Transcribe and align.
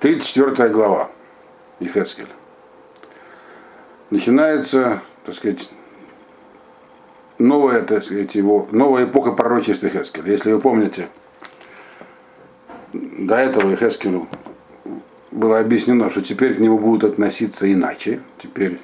34 0.00 0.68
глава 0.68 1.10
Ехескель. 1.80 2.28
Начинается, 4.10 5.02
так 5.24 5.34
сказать, 5.34 5.68
новая, 7.38 7.82
так 7.82 8.04
сказать, 8.04 8.34
его, 8.36 8.68
новая 8.70 9.06
эпоха 9.06 9.32
пророчества 9.32 9.86
Ехескеля. 9.86 10.30
Если 10.30 10.52
вы 10.52 10.60
помните, 10.60 11.08
до 12.92 13.36
этого 13.36 13.70
Ехескелю 13.70 14.28
было 15.32 15.58
объяснено, 15.58 16.10
что 16.10 16.22
теперь 16.22 16.54
к 16.54 16.60
нему 16.60 16.78
будут 16.78 17.12
относиться 17.12 17.70
иначе. 17.70 18.20
Теперь, 18.38 18.78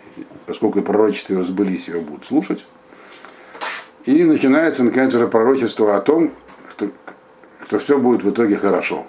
поскольку 0.46 0.83
пророчества 0.83 1.35
его 1.35 1.45
сбылись, 1.45 1.87
его 1.87 2.01
будут 2.01 2.27
слушать. 2.27 2.67
И 4.05 4.25
начинается, 4.25 4.83
наконец, 4.83 5.15
уже 5.15 5.29
пророчество 5.29 5.96
о 5.96 6.01
том, 6.01 6.33
что, 6.71 6.91
что 7.65 7.79
все 7.79 7.99
будет 7.99 8.25
в 8.25 8.31
итоге 8.31 8.57
хорошо. 8.57 9.07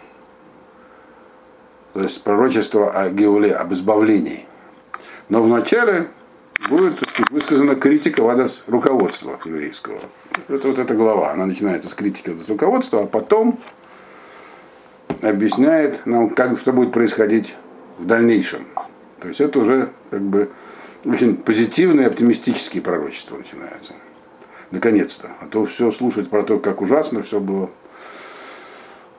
То 1.96 2.02
есть 2.02 2.22
пророчество 2.24 2.92
о 2.92 3.10
Геуле, 3.10 3.54
об 3.54 3.72
избавлении. 3.74 4.46
Но 5.30 5.42
вначале 5.42 6.10
будет 6.70 7.00
высказана 7.32 7.76
критика 7.76 8.22
в 8.22 8.28
адрес 8.28 8.66
руководства 8.68 9.40
еврейского. 9.46 10.02
Это 10.50 10.68
вот 10.68 10.78
эта 10.78 10.94
глава, 10.94 11.32
она 11.32 11.46
начинается 11.46 11.90
с 11.90 11.94
критики 11.94 12.28
в 12.28 12.34
адрес 12.34 12.50
руководства, 12.50 13.04
а 13.04 13.06
потом 13.06 13.62
объясняет 15.22 16.06
нам, 16.06 16.32
как, 16.32 16.60
что 16.60 16.74
будет 16.74 16.92
происходить 16.92 17.56
в 17.98 18.06
дальнейшем. 18.06 18.66
То 19.22 19.30
есть 19.30 19.40
это 19.40 19.58
уже 19.60 19.88
как 20.10 20.22
бы 20.22 20.50
очень 21.06 21.38
позитивные, 21.38 22.08
оптимистические 22.08 22.84
пророчества 22.84 23.38
начинаются. 23.38 23.94
Наконец-то. 24.70 25.30
А 25.40 25.46
то 25.46 25.66
все 25.66 25.94
слушать 25.94 26.30
про 26.30 26.44
то, 26.44 26.60
как 26.60 26.82
ужасно 26.82 27.24
все 27.24 27.40
было 27.40 27.70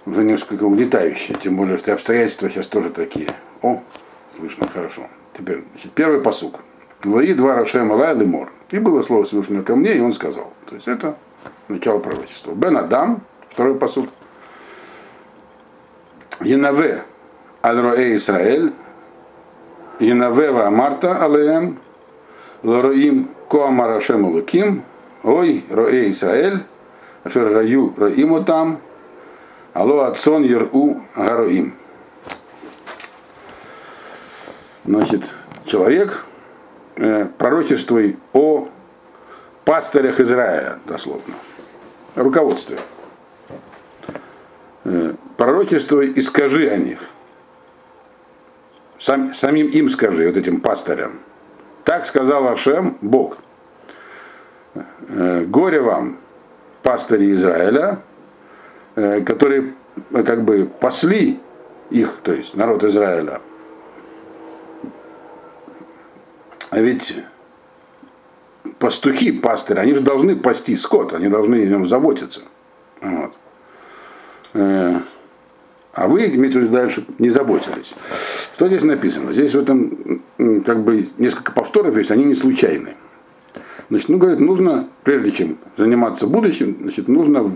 уже 0.06 0.24
несколько 0.24 0.64
угнетающее. 0.64 1.36
Тем 1.36 1.56
более, 1.56 1.76
что 1.76 1.92
обстоятельства 1.92 2.48
сейчас 2.48 2.68
тоже 2.68 2.90
такие. 2.90 3.28
О, 3.62 3.82
слышно 4.36 4.68
хорошо. 4.68 5.02
Теперь, 5.36 5.64
значит, 5.72 5.92
первый 5.92 6.20
посук. 6.20 6.60
Вои 7.04 7.34
два 7.34 7.56
Рашем 7.56 7.92
Алай 7.92 8.14
Лемор. 8.14 8.50
И 8.70 8.78
было 8.78 9.02
слово 9.02 9.24
Всевышнего 9.24 9.62
ко 9.62 9.76
мне, 9.76 9.94
и 9.94 10.00
он 10.00 10.12
сказал. 10.12 10.52
То 10.66 10.74
есть 10.74 10.88
это 10.88 11.16
начало 11.68 11.98
пророчества. 11.98 12.52
Бен 12.52 12.76
Адам, 12.76 13.20
второй 13.50 13.74
посуд. 13.76 14.08
Янаве 16.40 17.02
Аль-Роэ 17.62 18.16
Исраэль, 18.16 18.72
Янавева 19.98 20.68
Марта 20.70 21.24
Алеем, 21.24 21.78
Лороим 22.62 23.28
Коамар 23.48 23.92
Ашем 23.92 24.26
Луким, 24.26 24.82
Ой, 25.22 25.64
Роэ 25.70 26.10
Исраэль, 26.10 26.62
Ашер 27.24 27.52
Раю 27.52 27.94
Роиму 27.96 28.44
там, 28.44 28.80
Алло 29.76 30.04
Ацон 30.04 30.42
Еру 30.42 31.02
Гароим. 31.14 31.74
Значит, 34.86 35.30
человек, 35.66 36.24
э, 36.96 37.26
пророчествуй 37.36 38.16
о 38.32 38.68
пастырях 39.66 40.18
Израиля, 40.18 40.78
дословно, 40.86 41.34
руководстве. 42.14 42.78
Э, 44.84 45.12
пророчествуй 45.36 46.10
и 46.10 46.22
скажи 46.22 46.70
о 46.70 46.78
них. 46.78 47.00
Сам, 48.98 49.34
самим 49.34 49.66
им 49.66 49.90
скажи, 49.90 50.26
вот 50.26 50.38
этим 50.38 50.60
пастырям. 50.60 51.20
Так 51.84 52.06
сказал 52.06 52.48
Ашем, 52.48 52.96
Бог. 53.02 53.36
Э, 54.74 55.44
горе 55.46 55.82
вам, 55.82 56.16
пастыри 56.82 57.34
Израиля, 57.34 58.00
которые 58.96 59.74
э, 60.12 60.22
как 60.22 60.42
бы 60.42 60.68
пасли 60.80 61.38
их, 61.90 62.16
то 62.22 62.32
есть 62.32 62.56
народ 62.56 62.82
Израиля. 62.84 63.40
А 66.70 66.80
ведь 66.80 67.14
пастухи, 68.78 69.32
пастыри, 69.32 69.78
они 69.78 69.94
же 69.94 70.00
должны 70.00 70.34
пасти 70.34 70.74
скот, 70.76 71.12
они 71.12 71.28
должны 71.28 71.54
о 71.54 71.66
нем 71.66 71.86
заботиться. 71.86 72.40
Вот. 73.00 73.32
А 75.96 76.08
вы, 76.08 76.26
виду, 76.26 76.68
дальше 76.68 77.04
не 77.18 77.30
заботились. 77.30 77.94
Что 78.54 78.68
здесь 78.68 78.82
написано? 78.82 79.32
Здесь 79.32 79.54
в 79.54 79.58
этом 79.58 80.22
как 80.64 80.82
бы 80.82 81.08
несколько 81.18 81.52
повторов 81.52 81.96
есть, 81.96 82.10
они 82.10 82.24
не 82.24 82.34
случайны. 82.34 82.94
Значит, 83.88 84.08
ну, 84.08 84.18
говорит, 84.18 84.40
нужно, 84.40 84.88
прежде 85.04 85.30
чем 85.30 85.58
заниматься 85.76 86.26
будущим, 86.26 86.76
значит, 86.80 87.08
нужно 87.08 87.52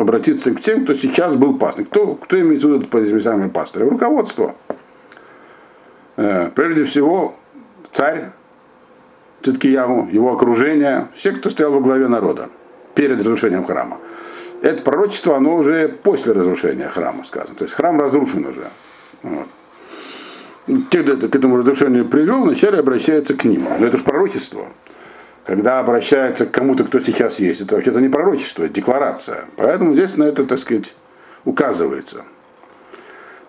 обратиться 0.00 0.54
к 0.54 0.60
тем, 0.60 0.84
кто 0.84 0.94
сейчас 0.94 1.34
был 1.34 1.58
пастырем. 1.58 1.86
Кто, 1.86 2.14
кто 2.14 2.40
имеет 2.40 2.62
в 2.62 2.68
виду 2.68 2.86
под 2.86 3.04
этими 3.04 3.48
пастырями? 3.48 3.90
Руководство. 3.90 4.54
Э, 6.16 6.50
прежде 6.54 6.84
всего, 6.84 7.34
царь 7.92 8.30
Циткияву, 9.42 10.08
его 10.10 10.32
окружение, 10.32 11.08
все, 11.14 11.32
кто 11.32 11.48
стоял 11.48 11.72
во 11.72 11.80
главе 11.80 12.08
народа 12.08 12.48
перед 12.94 13.20
разрушением 13.20 13.64
храма. 13.64 13.98
Это 14.62 14.82
пророчество, 14.82 15.36
оно 15.36 15.54
уже 15.54 15.88
после 15.88 16.32
разрушения 16.32 16.88
храма 16.88 17.24
сказано. 17.24 17.54
То 17.54 17.64
есть 17.64 17.74
храм 17.74 18.00
разрушен 18.00 18.44
уже. 18.46 18.66
Вот. 19.22 19.46
Те, 20.90 21.02
кто 21.02 21.28
к 21.28 21.34
этому 21.34 21.56
разрушению 21.56 22.08
привел, 22.08 22.42
вначале 22.42 22.78
обращается 22.78 23.34
к 23.34 23.44
ним. 23.44 23.64
Но 23.78 23.86
это 23.86 23.98
же 23.98 24.04
пророчество 24.04 24.66
когда 25.48 25.78
обращается 25.78 26.44
к 26.44 26.50
кому-то, 26.50 26.84
кто 26.84 27.00
сейчас 27.00 27.40
есть. 27.40 27.62
Это 27.62 27.76
вообще-то 27.76 28.02
не 28.02 28.10
пророчество, 28.10 28.64
это 28.64 28.74
декларация. 28.74 29.46
Поэтому 29.56 29.94
здесь 29.94 30.14
на 30.18 30.24
это, 30.24 30.44
так 30.44 30.58
сказать, 30.58 30.94
указывается. 31.46 32.26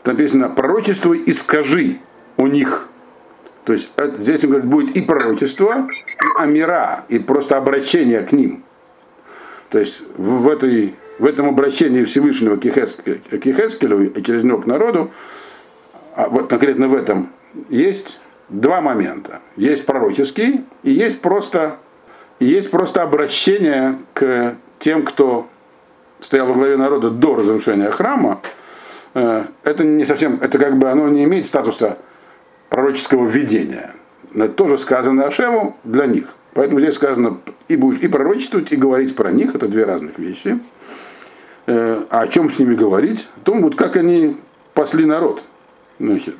Там 0.03 0.15
написано 0.15 0.47
пророчество 0.47 1.11
и 1.11 1.33
скажи 1.33 1.97
о 2.37 2.47
них. 2.47 2.87
То 3.65 3.73
есть 3.73 3.89
здесь 4.19 4.45
он 4.45 4.51
говорит, 4.51 4.69
будет 4.69 4.95
и 4.95 5.01
пророчество, 5.01 5.89
и 5.89 6.41
амира, 6.41 7.03
и 7.09 7.19
просто 7.19 7.57
обращение 7.57 8.21
к 8.21 8.31
ним. 8.31 8.63
То 9.69 9.79
есть 9.79 10.01
в, 10.15 10.47
этой, 10.47 10.95
в 11.19 11.25
этом 11.25 11.49
обращении 11.49 12.05
Всевышнего 12.05 12.55
к 12.55 12.63
Ехескелю 12.63 14.13
и 14.13 14.23
через 14.23 14.43
него 14.45 14.59
к 14.59 14.67
народу, 14.67 15.11
а 16.15 16.29
вот 16.29 16.47
конкретно 16.47 16.87
в 16.87 16.95
этом 16.95 17.27
есть 17.67 18.21
два 18.47 18.79
момента. 18.79 19.41
Есть 19.57 19.85
пророческий 19.85 20.63
и 20.83 20.91
есть 20.91 21.19
просто 21.19 21.77
есть 22.39 22.71
просто 22.71 23.01
обращение 23.01 23.97
к 24.13 24.55
тем, 24.79 25.03
кто 25.03 25.47
стоял 26.21 26.47
во 26.47 26.53
главе 26.53 26.77
народа 26.77 27.09
до 27.09 27.35
разрушения 27.35 27.91
храма. 27.91 28.41
Э, 29.13 29.43
это 29.63 29.83
не 29.83 30.05
совсем, 30.05 30.39
это 30.41 30.57
как 30.57 30.77
бы 30.77 30.89
оно 30.89 31.07
не 31.09 31.23
имеет 31.23 31.45
статуса 31.45 31.97
пророческого 32.69 33.25
видения. 33.25 33.93
Но 34.31 34.45
это 34.45 34.53
тоже 34.53 34.77
сказано 34.77 35.25
Ашему 35.25 35.77
для 35.83 36.05
них. 36.05 36.25
Поэтому 36.53 36.79
здесь 36.79 36.95
сказано 36.95 37.37
и 37.67 37.75
будешь 37.75 37.99
и 37.99 38.07
пророчествовать, 38.07 38.71
и 38.71 38.75
говорить 38.75 39.15
про 39.15 39.31
них. 39.31 39.55
Это 39.55 39.67
две 39.67 39.85
разных 39.85 40.19
вещи. 40.19 40.59
Э, 41.67 42.03
а 42.09 42.21
о 42.21 42.27
чем 42.27 42.49
с 42.49 42.59
ними 42.59 42.75
говорить? 42.75 43.29
О 43.37 43.45
том, 43.45 43.61
вот 43.61 43.75
как 43.75 43.95
они 43.95 44.37
пасли 44.73 45.05
народ. 45.05 45.43
Значит, 45.99 46.35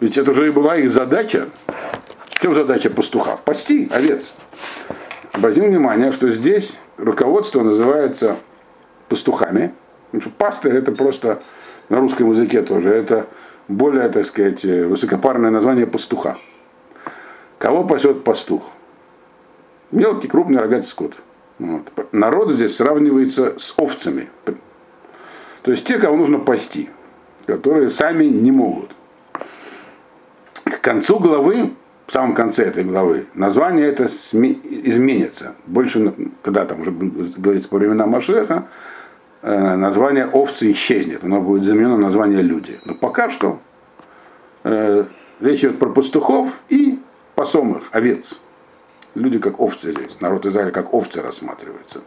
ведь 0.00 0.16
это 0.16 0.30
уже 0.30 0.48
и 0.48 0.50
была 0.50 0.76
их 0.76 0.90
задача. 0.90 1.48
Чем 2.42 2.56
задача 2.56 2.90
пастуха? 2.90 3.38
Пасти 3.44 3.88
овец. 3.92 4.34
Обратим 5.30 5.66
внимание, 5.66 6.10
что 6.10 6.28
здесь 6.28 6.76
руководство 6.96 7.62
называется 7.62 8.36
пастухами. 9.08 9.72
Потому 10.06 10.22
что 10.22 10.30
пастырь 10.36 10.76
это 10.76 10.90
просто 10.90 11.40
на 11.88 12.00
русском 12.00 12.28
языке 12.32 12.62
тоже. 12.62 12.92
Это 12.92 13.28
более, 13.68 14.08
так 14.08 14.26
сказать, 14.26 14.64
высокопарное 14.64 15.52
название 15.52 15.86
пастуха. 15.86 16.36
Кого 17.58 17.84
пасет 17.84 18.24
пастух? 18.24 18.64
Мелкий, 19.92 20.26
крупный 20.26 20.58
рогатый 20.58 20.88
скот. 20.88 21.12
Вот. 21.60 21.92
Народ 22.10 22.50
здесь 22.50 22.74
сравнивается 22.74 23.54
с 23.56 23.72
овцами. 23.76 24.30
То 25.62 25.70
есть 25.70 25.86
те, 25.86 25.96
кого 25.96 26.16
нужно 26.16 26.40
пасти, 26.40 26.90
которые 27.46 27.88
сами 27.88 28.24
не 28.24 28.50
могут. 28.50 28.90
К 30.64 30.80
концу 30.80 31.20
главы 31.20 31.70
в 32.12 32.14
самом 32.14 32.34
конце 32.34 32.64
этой 32.64 32.84
главы, 32.84 33.24
название 33.32 33.86
это 33.86 34.04
изменится. 34.04 35.54
Больше, 35.64 36.12
когда 36.42 36.66
там 36.66 36.82
уже 36.82 36.90
говорится 36.90 37.70
по 37.70 37.78
временам 37.78 38.10
Машеха, 38.10 38.66
э, 39.40 39.76
название 39.76 40.26
овцы 40.26 40.72
исчезнет, 40.72 41.24
оно 41.24 41.40
будет 41.40 41.64
заменено 41.64 41.96
на 41.96 42.02
название 42.02 42.42
люди. 42.42 42.78
Но 42.84 42.94
пока 42.94 43.30
что 43.30 43.60
э, 44.64 45.06
речь 45.40 45.60
идет 45.60 45.78
про 45.78 45.88
пастухов 45.88 46.60
и 46.68 46.98
посомых, 47.34 47.84
овец. 47.92 48.38
Люди 49.14 49.38
как 49.38 49.58
овцы 49.58 49.92
здесь, 49.92 50.20
народ 50.20 50.44
Израиля 50.44 50.70
как 50.70 50.92
овцы 50.92 51.22
рассматривается. 51.22 52.02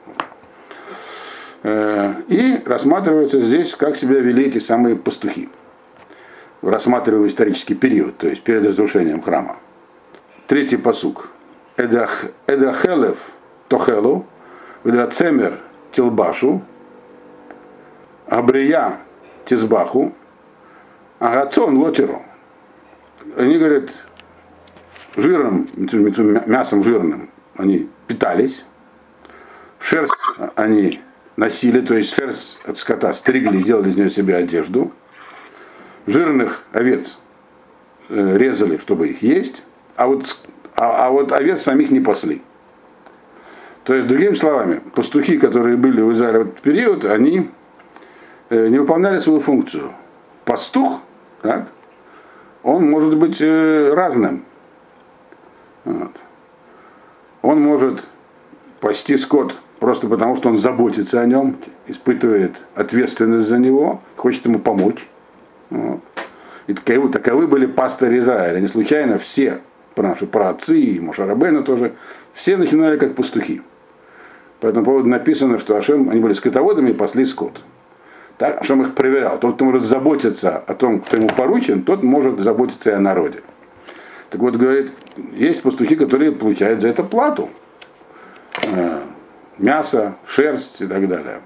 Э, 1.63 2.13
и 2.27 2.61
рассматривается 2.63 3.41
здесь, 3.41 3.73
как 3.73 3.95
себя 3.95 4.19
вели 4.19 4.45
эти 4.45 4.59
самые 4.59 4.97
пастухи 4.97 5.49
в 6.61 6.69
рассматриваемый 6.69 7.29
исторический 7.29 7.73
период, 7.73 8.19
то 8.19 8.27
есть 8.27 8.43
перед 8.43 8.63
разрушением 8.67 9.23
храма. 9.23 9.57
Третий 10.47 10.77
посук. 10.77 11.29
Эдах, 11.75 12.25
эдахелев 12.47 13.17
тохелу, 13.67 14.25
Ведацемер 14.83 15.59
Тилбашу, 15.91 16.61
Абрия 18.27 18.99
Тизбаху, 19.45 20.13
Агацон 21.19 21.77
лотеро. 21.77 22.21
Они 23.35 23.57
говорят, 23.57 23.89
жиром, 25.15 25.67
мясом 26.45 26.83
жирным 26.83 27.29
они 27.55 27.89
питались, 28.07 28.65
шерсть 29.79 30.13
они 30.55 31.01
носили, 31.37 31.81
то 31.81 31.95
есть 31.95 32.13
шерсть 32.13 32.59
от 32.65 32.77
скота 32.77 33.13
стригли, 33.13 33.61
делали 33.61 33.89
из 33.89 33.95
нее 33.95 34.09
себе 34.09 34.35
одежду, 34.35 34.91
жирных 36.05 36.63
овец 36.71 37.17
э, 38.09 38.37
резали, 38.37 38.77
чтобы 38.77 39.09
их 39.09 39.21
есть, 39.21 39.63
а 39.95 40.07
вот, 40.07 40.37
а, 40.75 41.07
а 41.07 41.09
вот 41.09 41.31
овец 41.31 41.61
самих 41.61 41.91
не 41.91 41.99
пасли. 41.99 42.41
То 43.83 43.93
есть, 43.93 44.07
другими 44.07 44.33
словами, 44.33 44.81
пастухи, 44.95 45.37
которые 45.37 45.77
были 45.77 46.01
в 46.01 46.11
Израиле 46.11 46.39
в 46.39 46.41
этот 46.47 46.61
период, 46.61 47.05
они 47.05 47.49
э, 48.49 48.67
не 48.67 48.79
выполняли 48.79 49.19
свою 49.19 49.39
функцию. 49.39 49.91
Пастух, 50.43 51.01
так, 51.41 51.67
он 52.63 52.89
может 52.89 53.15
быть 53.15 53.39
э, 53.41 53.93
разным. 53.93 54.43
Вот. 55.83 56.19
Он 57.43 57.61
может 57.61 58.03
пасти 58.79 59.17
скот 59.17 59.59
просто 59.79 60.07
потому, 60.07 60.35
что 60.35 60.49
он 60.49 60.57
заботится 60.57 61.21
о 61.21 61.27
нем, 61.27 61.57
испытывает 61.85 62.55
ответственность 62.73 63.47
за 63.47 63.59
него, 63.59 64.01
хочет 64.15 64.45
ему 64.45 64.57
помочь. 64.57 65.07
Вот. 65.69 66.01
И 66.65 66.73
таковы, 66.73 67.09
таковы 67.09 67.47
были 67.47 67.67
пастыри 67.67 68.17
Израиля. 68.17 68.59
Не 68.59 68.67
случайно 68.67 69.19
все, 69.19 69.59
наши 70.03 70.27
праотцы 70.27 70.79
и 70.79 70.99
Мошарабейна 70.99 71.61
тоже, 71.61 71.93
все 72.33 72.57
начинали 72.57 72.97
как 72.97 73.15
пастухи. 73.15 73.61
По 74.59 74.67
этому 74.67 74.85
поводу 74.85 75.09
написано, 75.09 75.57
что 75.59 75.77
Ашем, 75.77 76.09
они 76.09 76.19
были 76.19 76.33
скотоводами 76.33 76.91
и 76.91 76.93
пасли 76.93 77.25
скот. 77.25 77.61
Так, 78.37 78.61
Ашем 78.61 78.81
их 78.81 78.95
проверял. 78.95 79.39
Тот, 79.39 79.55
кто 79.55 79.65
может 79.65 79.83
заботиться 79.83 80.57
о 80.57 80.73
том, 80.73 81.01
кто 81.01 81.17
ему 81.17 81.29
поручен, 81.29 81.83
тот 81.83 82.03
может 82.03 82.39
заботиться 82.39 82.91
и 82.91 82.93
о 82.93 82.99
народе. 82.99 83.41
Так 84.29 84.41
вот, 84.41 84.55
говорит, 84.55 84.91
есть 85.33 85.61
пастухи, 85.61 85.95
которые 85.95 86.31
получают 86.31 86.81
за 86.81 86.89
это 86.89 87.03
плату. 87.03 87.49
Э, 88.63 89.01
мясо, 89.57 90.15
шерсть 90.25 90.81
и 90.81 90.87
так 90.87 91.07
далее. 91.07 91.41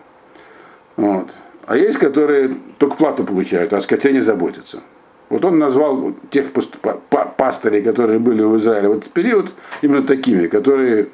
Вот. 0.96 1.30
А 1.66 1.78
есть, 1.78 2.00
которые 2.00 2.56
только 2.78 2.96
плату 2.96 3.24
получают, 3.24 3.74
а 3.74 3.78
о 3.78 3.82
скоте 3.82 4.12
не 4.12 4.22
заботятся. 4.22 4.80
Вот 5.30 5.46
он 5.46 5.60
назвал 5.60 6.14
тех 6.32 6.48
пастырей, 7.38 7.84
которые 7.84 8.20
были 8.20 8.42
в 8.42 8.58
Израиле 8.58 8.90
в 8.90 8.94
этот 8.94 9.12
период, 9.12 9.52
именно 9.82 10.04
такими, 10.04 10.48
которые 10.48 11.10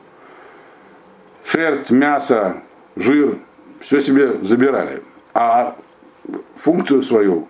шерсть, 1.43 1.91
мясо, 1.91 2.63
жир, 2.95 3.37
все 3.81 3.99
себе 3.99 4.37
забирали. 4.41 5.03
А 5.33 5.75
функцию 6.55 7.03
свою, 7.03 7.47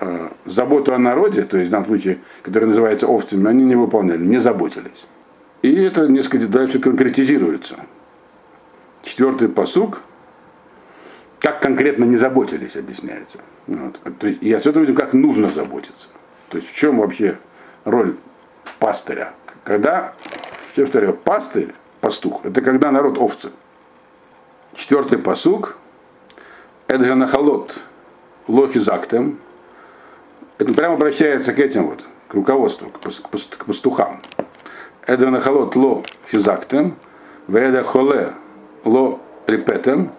э, 0.00 0.28
заботу 0.44 0.92
о 0.92 0.98
народе, 0.98 1.42
то 1.42 1.56
есть 1.56 1.68
в 1.68 1.70
данном 1.70 1.86
случае, 1.86 2.18
который 2.42 2.66
называется 2.66 3.06
овцами, 3.06 3.48
они 3.48 3.64
не 3.64 3.76
выполняли, 3.76 4.24
не 4.24 4.38
заботились. 4.38 5.06
И 5.62 5.72
это 5.82 6.08
несколько 6.08 6.48
дальше 6.48 6.80
конкретизируется. 6.80 7.76
Четвертый 9.02 9.48
посук, 9.48 10.02
как 11.44 11.60
конкретно 11.60 12.04
не 12.04 12.16
заботились, 12.16 12.74
объясняется. 12.74 13.40
Вот. 13.66 14.00
И 14.40 14.50
отсюда 14.50 14.80
видим, 14.80 14.94
как 14.94 15.12
нужно 15.12 15.50
заботиться. 15.50 16.08
То 16.48 16.56
есть 16.56 16.70
в 16.70 16.74
чем 16.74 16.96
вообще 16.96 17.36
роль 17.84 18.16
пастыря. 18.78 19.34
Когда, 19.62 20.14
я 20.74 20.84
повторяю, 20.84 21.12
пастырь 21.12 21.74
пастух. 22.00 22.46
Это 22.46 22.62
когда 22.62 22.90
народ 22.90 23.18
овцы. 23.18 23.50
Четвертый 24.74 25.18
посук. 25.18 25.76
Эдганахалот 26.88 27.78
лохи 28.48 28.78
зактем. 28.78 29.38
Это 30.56 30.72
прямо 30.72 30.94
обращается 30.94 31.52
к 31.52 31.58
этим 31.58 31.88
вот, 31.88 32.06
к 32.28 32.32
руководству, 32.32 32.88
к 32.88 33.66
пастухам. 33.66 34.22
Эдганахалот 35.06 35.76
ло 35.76 36.04
хизактем. 36.30 36.96
Веда 37.48 37.82
холе 37.82 38.32
ло 38.86 39.20
репетем. 39.46 40.10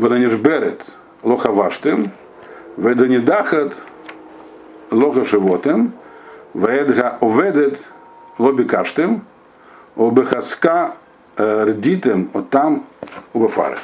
Веданишберет 0.00 0.86
ло 1.22 1.36
хаваштем. 1.36 2.10
Веданидахат 2.76 3.76
ло 4.90 5.12
хашевотем. 5.12 5.92
Ведга 6.54 7.18
оведет 7.20 7.84
ло 8.38 8.52
бикаштем. 8.52 9.22
Обехаска 9.96 10.94
э, 11.36 11.64
рдитем 11.64 12.30
там 12.50 12.86
убафарах. 13.34 13.80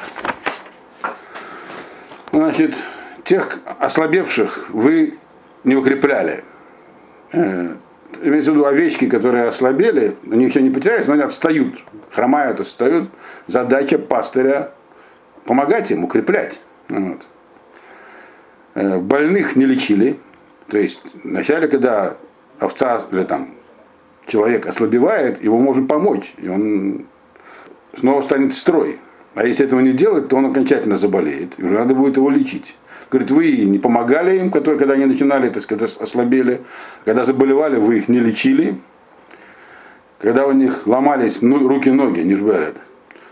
Значит, 2.33 2.75
тех 3.25 3.59
ослабевших 3.79 4.71
вы 4.71 5.19
не 5.65 5.77
укрепляли. 5.77 6.45
Э, 7.33 7.75
имеется 8.23 8.53
в 8.53 8.55
виду 8.55 8.65
овечки, 8.65 9.07
которые 9.09 9.49
ослабели, 9.49 10.17
они 10.31 10.47
еще 10.47 10.63
не 10.63 10.71
потерялись, 10.71 11.07
но 11.07 11.15
они 11.15 11.23
отстают, 11.23 11.75
хромают, 12.11 12.61
отстают. 12.61 13.11
Задача 13.47 13.99
пастыря 13.99 14.73
помогать 15.47 15.91
им, 15.91 16.05
укреплять. 16.05 16.61
Вот. 16.89 17.27
Э, 18.75 18.99
больных 18.99 19.57
не 19.57 19.65
лечили. 19.65 20.19
То 20.69 20.79
есть 20.79 21.01
вначале, 21.25 21.69
когда 21.69 22.17
овца 22.59 23.03
или 23.11 23.23
там 23.23 23.51
человек 24.27 24.67
ослабевает, 24.67 25.43
его 25.43 25.59
можно 25.59 25.87
помочь, 25.87 26.35
и 26.39 26.49
он 26.49 27.07
снова 27.99 28.21
станет 28.21 28.53
в 28.53 28.59
строй. 28.59 28.99
А 29.35 29.47
если 29.47 29.67
этого 29.67 29.81
не 29.81 29.93
делать, 29.93 30.29
то 30.29 30.37
он 30.37 30.47
окончательно 30.47 30.97
заболеет, 30.97 31.55
и 31.59 31.65
уже 31.65 31.75
надо 31.75 31.95
будет 31.95 32.17
его 32.17 32.31
лечить. 32.31 32.75
Говорит, 33.11 33.31
вы 33.31 33.53
не 33.59 33.79
помогали 33.79 34.39
им, 34.39 34.51
которые, 34.51 34.79
когда 34.79 34.95
они 34.95 35.05
начинали, 35.05 35.49
так 35.51 35.63
сказать, 35.63 35.97
ослабели, 36.01 36.63
когда 37.05 37.25
заболевали, 37.25 37.77
вы 37.77 37.99
их 37.99 38.09
не 38.09 38.19
лечили, 38.19 38.79
когда 40.19 40.47
у 40.47 40.53
них 40.53 40.87
ломались 40.87 41.43
ну, 41.43 41.69
руки 41.69 41.91
ноги, 41.91 42.21
не 42.21 42.35
жберет, 42.35 42.77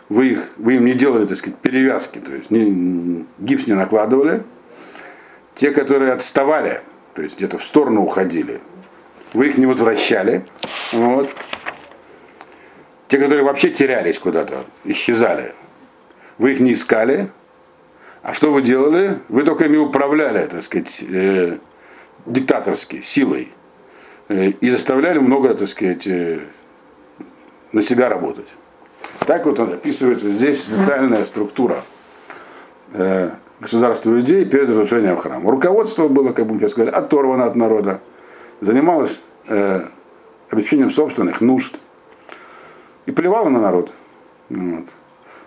вы, 0.09 0.29
их, 0.29 0.51
вы 0.56 0.75
им 0.75 0.85
не 0.85 0.93
делали, 0.93 1.27
так 1.27 1.37
сказать, 1.37 1.59
перевязки, 1.59 2.19
то 2.19 2.35
есть 2.35 2.51
не, 2.51 3.27
гипс 3.39 3.67
не 3.67 3.75
накладывали. 3.75 4.43
Те, 5.55 5.71
которые 5.71 6.12
отставали, 6.12 6.81
то 7.15 7.23
есть 7.23 7.37
где-то 7.37 7.59
в 7.59 7.65
сторону 7.65 8.03
уходили, 8.03 8.61
вы 9.33 9.49
их 9.49 9.59
не 9.59 9.67
возвращали. 9.67 10.45
Вот. 10.93 11.35
Те, 13.09 13.19
которые 13.19 13.45
вообще 13.45 13.71
терялись 13.71 14.19
куда-то, 14.19 14.65
исчезали, 14.85 15.55
вы 16.39 16.53
их 16.53 16.61
не 16.61 16.73
искали. 16.73 17.31
А 18.23 18.33
что 18.33 18.51
вы 18.51 18.62
делали? 18.62 19.19
Вы 19.29 19.43
только 19.43 19.67
ими 19.67 19.77
управляли, 19.77 20.47
так 20.47 20.62
сказать, 20.62 21.05
э, 21.09 21.59
диктаторски, 22.27 23.03
силой. 23.03 23.53
Э, 24.29 24.49
и 24.49 24.70
заставляли 24.70 25.19
много, 25.19 25.55
так 25.55 25.69
сказать, 25.69 26.06
э, 26.06 26.41
на 27.73 27.82
себя 27.82 28.08
работать. 28.08 28.49
Так 29.21 29.47
вот 29.47 29.59
он 29.59 29.73
описывается 29.73 30.31
здесь 30.31 30.63
социальная 30.63 31.25
структура 31.25 31.77
э, 32.93 33.31
государства 33.61 34.11
людей 34.11 34.44
перед 34.44 34.69
разрушением 34.69 35.17
храма. 35.17 35.51
Руководство 35.51 36.09
было, 36.09 36.33
как 36.33 36.47
бы 36.47 36.55
мы 36.55 36.69
сказали, 36.69 36.91
оторвано 36.91 37.47
от 37.47 37.56
народа 37.56 38.01
занималась 38.61 39.21
э, 39.47 39.87
обеспечением 40.51 40.91
собственных 40.91 41.41
нужд 41.41 41.79
и 43.06 43.13
плевала 43.13 43.49
на 43.49 43.61
народ. 43.61 43.91
Вот. 44.49 44.85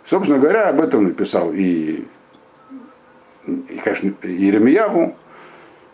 Собственно 0.05 0.39
говоря, 0.39 0.69
об 0.69 0.79
этом 0.79 1.03
написал 1.05 1.51
и, 1.51 2.05
и 3.45 3.81
конечно, 3.83 4.13
Еремияву, 4.23 5.15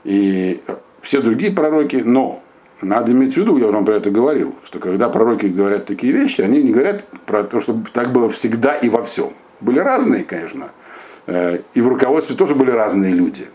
и 0.04 0.62
все 1.02 1.22
другие 1.22 1.52
пророки, 1.52 1.98
но 1.98 2.43
надо 2.84 3.12
иметь 3.12 3.34
в 3.34 3.38
виду, 3.38 3.58
я 3.58 3.68
вам 3.68 3.86
про 3.86 3.96
это 3.96 4.12
говорил, 4.12 4.56
что 4.64 4.80
когда 4.80 5.10
пророки 5.10 5.46
говорят 5.46 5.86
такие 5.86 6.14
вещи, 6.14 6.42
они 6.42 6.62
не 6.62 6.72
говорят 6.72 7.06
про 7.26 7.44
то, 7.44 7.60
что 7.62 7.82
так 7.94 8.12
было 8.12 8.30
всегда 8.30 8.76
и 8.76 8.90
во 8.90 9.02
всем. 9.04 9.34
Были 9.62 9.80
разные, 9.80 10.24
конечно, 10.24 10.72
э, 11.26 11.60
и 11.74 11.82
в 11.82 11.88
руководстве 11.88 12.36
тоже 12.36 12.56
были 12.56 12.72
разные 12.72 13.14
люди. 13.14 13.48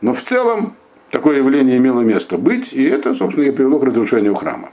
Но 0.00 0.12
в 0.12 0.22
целом 0.22 0.74
такое 1.10 1.38
явление 1.38 1.76
имело 1.76 2.00
место 2.00 2.38
быть, 2.38 2.72
и 2.72 2.84
это, 2.84 3.14
собственно, 3.14 3.44
и 3.44 3.50
привело 3.50 3.78
к 3.78 3.84
разрушению 3.84 4.34
храма. 4.34 4.70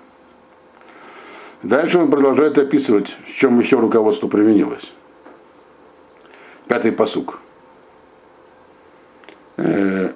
Дальше 1.63 1.99
он 1.99 2.09
продолжает 2.09 2.57
описывать, 2.57 3.15
в 3.25 3.33
чем 3.35 3.59
еще 3.59 3.79
руководство 3.79 4.27
провинилось. 4.27 4.93
Пятый 6.67 6.91
посук. 6.91 7.39
«Э, 9.57 10.11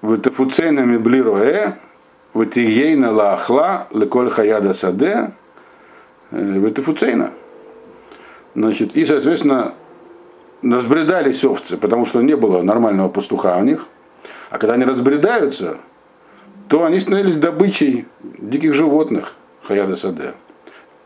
Витафуцейна 0.00 0.80
миблироэ, 2.38 2.44
витиейна 2.44 3.12
лаахла, 3.12 3.88
леколь 3.92 4.30
хаяда 4.30 4.72
саде, 4.72 5.32
витафуцейна. 6.30 7.32
Значит, 8.54 8.96
и, 8.96 9.06
соответственно, 9.06 9.74
разбредались 10.62 11.44
овцы, 11.44 11.76
потому 11.76 12.06
что 12.06 12.22
не 12.22 12.36
было 12.36 12.62
нормального 12.62 13.08
пастуха 13.08 13.56
у 13.56 13.64
них– 13.64 13.86
а 14.50 14.58
когда 14.58 14.74
они 14.74 14.84
разбредаются, 14.84 15.78
то 16.68 16.84
они 16.84 17.00
становились 17.00 17.36
добычей 17.36 18.06
диких 18.22 18.74
животных, 18.74 19.34
хаяда 19.62 19.96
саде. 19.96 20.34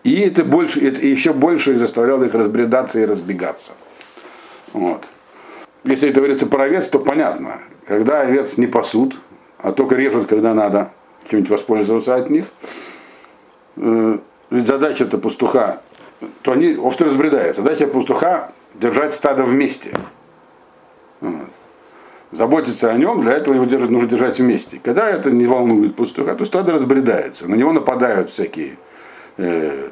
И 0.04 0.20
это, 0.20 0.44
больше, 0.44 0.86
это 0.86 1.04
еще 1.04 1.32
больше 1.32 1.78
заставляло 1.78 2.24
их 2.24 2.34
разбредаться 2.34 3.00
и 3.00 3.04
разбегаться. 3.04 3.72
Вот. 4.72 5.04
Если 5.84 6.08
это 6.08 6.18
говорится 6.18 6.46
про 6.46 6.64
овец, 6.64 6.88
то 6.88 6.98
понятно. 6.98 7.60
Когда 7.86 8.20
овец 8.20 8.56
не 8.58 8.66
пасут, 8.66 9.16
а 9.58 9.72
только 9.72 9.94
режут, 9.94 10.28
когда 10.28 10.54
надо 10.54 10.90
чем-нибудь 11.28 11.50
воспользоваться 11.50 12.14
от 12.14 12.30
них. 12.30 12.46
Э, 13.76 14.18
ведь 14.50 14.66
задача 14.66 15.04
это 15.04 15.18
пастуха, 15.18 15.80
то 16.42 16.52
они 16.52 16.76
овцы 16.76 17.04
разбредаются. 17.04 17.62
Задача 17.62 17.86
пастуха 17.86 18.52
держать 18.74 19.14
стадо 19.14 19.44
вместе. 19.44 19.92
Вот. 21.20 21.48
Заботиться 22.32 22.90
о 22.90 22.94
нем, 22.94 23.20
для 23.20 23.34
этого 23.34 23.54
его 23.54 23.64
держать, 23.66 23.90
нужно 23.90 24.08
держать 24.08 24.38
вместе. 24.38 24.80
Когда 24.82 25.08
это 25.08 25.30
не 25.30 25.46
волнует 25.46 25.96
пастуха, 25.96 26.34
то 26.34 26.44
стадо 26.44 26.72
разбредается. 26.72 27.48
На 27.48 27.54
него 27.54 27.72
нападают 27.72 28.30
всякие 28.30 28.78
э, 29.36 29.90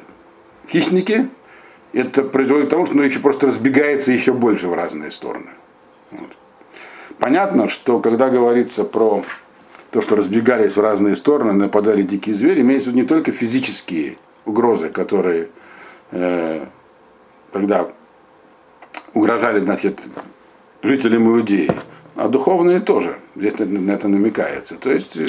хищники. 0.67 1.29
Это 1.93 2.23
приводит 2.23 2.67
к 2.67 2.69
тому, 2.71 2.85
что 2.85 2.95
оно 2.95 3.03
еще 3.03 3.19
просто 3.19 3.47
разбегается 3.47 4.11
еще 4.11 4.33
больше 4.33 4.67
в 4.67 4.73
разные 4.73 5.11
стороны. 5.11 5.49
Вот. 6.11 6.29
Понятно, 7.19 7.67
что 7.67 7.99
когда 7.99 8.29
говорится 8.29 8.83
про 8.83 9.23
то, 9.91 10.01
что 10.01 10.15
разбегались 10.15 10.75
в 10.75 10.81
разные 10.81 11.15
стороны, 11.15 11.53
нападали 11.53 12.01
дикие 12.01 12.35
звери, 12.35 12.61
имеется 12.61 12.89
в 12.89 12.93
виду 12.93 13.01
не 13.03 13.07
только 13.07 13.31
физические 13.31 14.17
угрозы, 14.45 14.89
которые 14.89 15.49
э, 16.11 16.65
когда 17.51 17.89
угрожали 19.13 19.59
значит, 19.59 19.99
жителям 20.81 21.27
Иудеи, 21.27 21.71
а 22.15 22.27
духовные 22.27 22.79
тоже. 22.79 23.17
Здесь 23.35 23.57
на 23.59 23.91
это 23.91 24.07
намекается. 24.07 24.75
То 24.75 24.91
есть 24.91 25.15
э, 25.17 25.27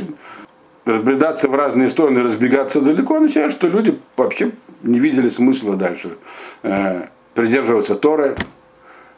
разбредаться 0.85 1.49
в 1.49 1.55
разные 1.55 1.89
стороны, 1.89 2.23
разбегаться 2.23 2.81
далеко, 2.81 3.17
означает, 3.17 3.53
что 3.53 3.69
люди 3.69 3.99
вообще 4.17 4.53
не 4.83 4.99
видели 4.99 5.29
смысла 5.29 5.77
дальше 5.77 6.17
э, 6.63 7.07
придерживаться 7.35 7.95
Торы, 7.95 8.37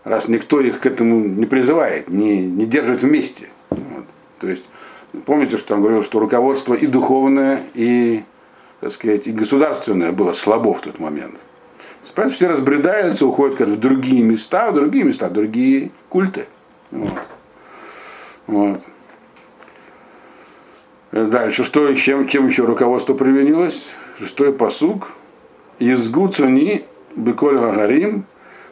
раз 0.04 0.28
никто 0.28 0.60
их 0.60 0.80
к 0.80 0.86
этому 0.86 1.20
не 1.20 1.46
призывает, 1.46 2.08
не, 2.08 2.40
не 2.40 2.66
держит 2.66 3.02
вместе. 3.02 3.48
Вот. 3.70 4.04
То 4.40 4.48
есть, 4.48 4.64
помните, 5.26 5.56
что 5.56 5.74
он 5.74 5.80
говорил, 5.80 6.02
что 6.02 6.18
руководство 6.18 6.74
и 6.74 6.86
духовное, 6.86 7.60
и, 7.74 8.24
так 8.80 8.92
сказать, 8.92 9.26
и 9.26 9.32
государственное 9.32 10.12
было 10.12 10.32
слабо 10.32 10.74
в 10.74 10.80
тот 10.80 10.98
момент. 10.98 11.36
Поэтому 12.14 12.34
все 12.34 12.48
разбредаются, 12.48 13.26
уходят 13.26 13.56
как, 13.56 13.68
в 13.68 13.80
другие 13.80 14.22
места, 14.22 14.70
в 14.70 14.74
другие 14.74 15.04
места, 15.04 15.28
в 15.28 15.32
другие 15.32 15.90
культы. 16.08 16.46
Вот. 16.90 17.12
Вот. 18.46 18.80
Дальше, 21.10 21.64
что, 21.64 21.92
чем, 21.94 22.28
чем 22.28 22.46
еще 22.48 22.64
руководство 22.64 23.14
привинилось? 23.14 23.88
Шестой 24.18 24.52
посуг. 24.52 25.12
Изгу 25.80 26.28
цуни 26.28 26.84
беколь 27.16 27.58
гагарим 27.58 28.26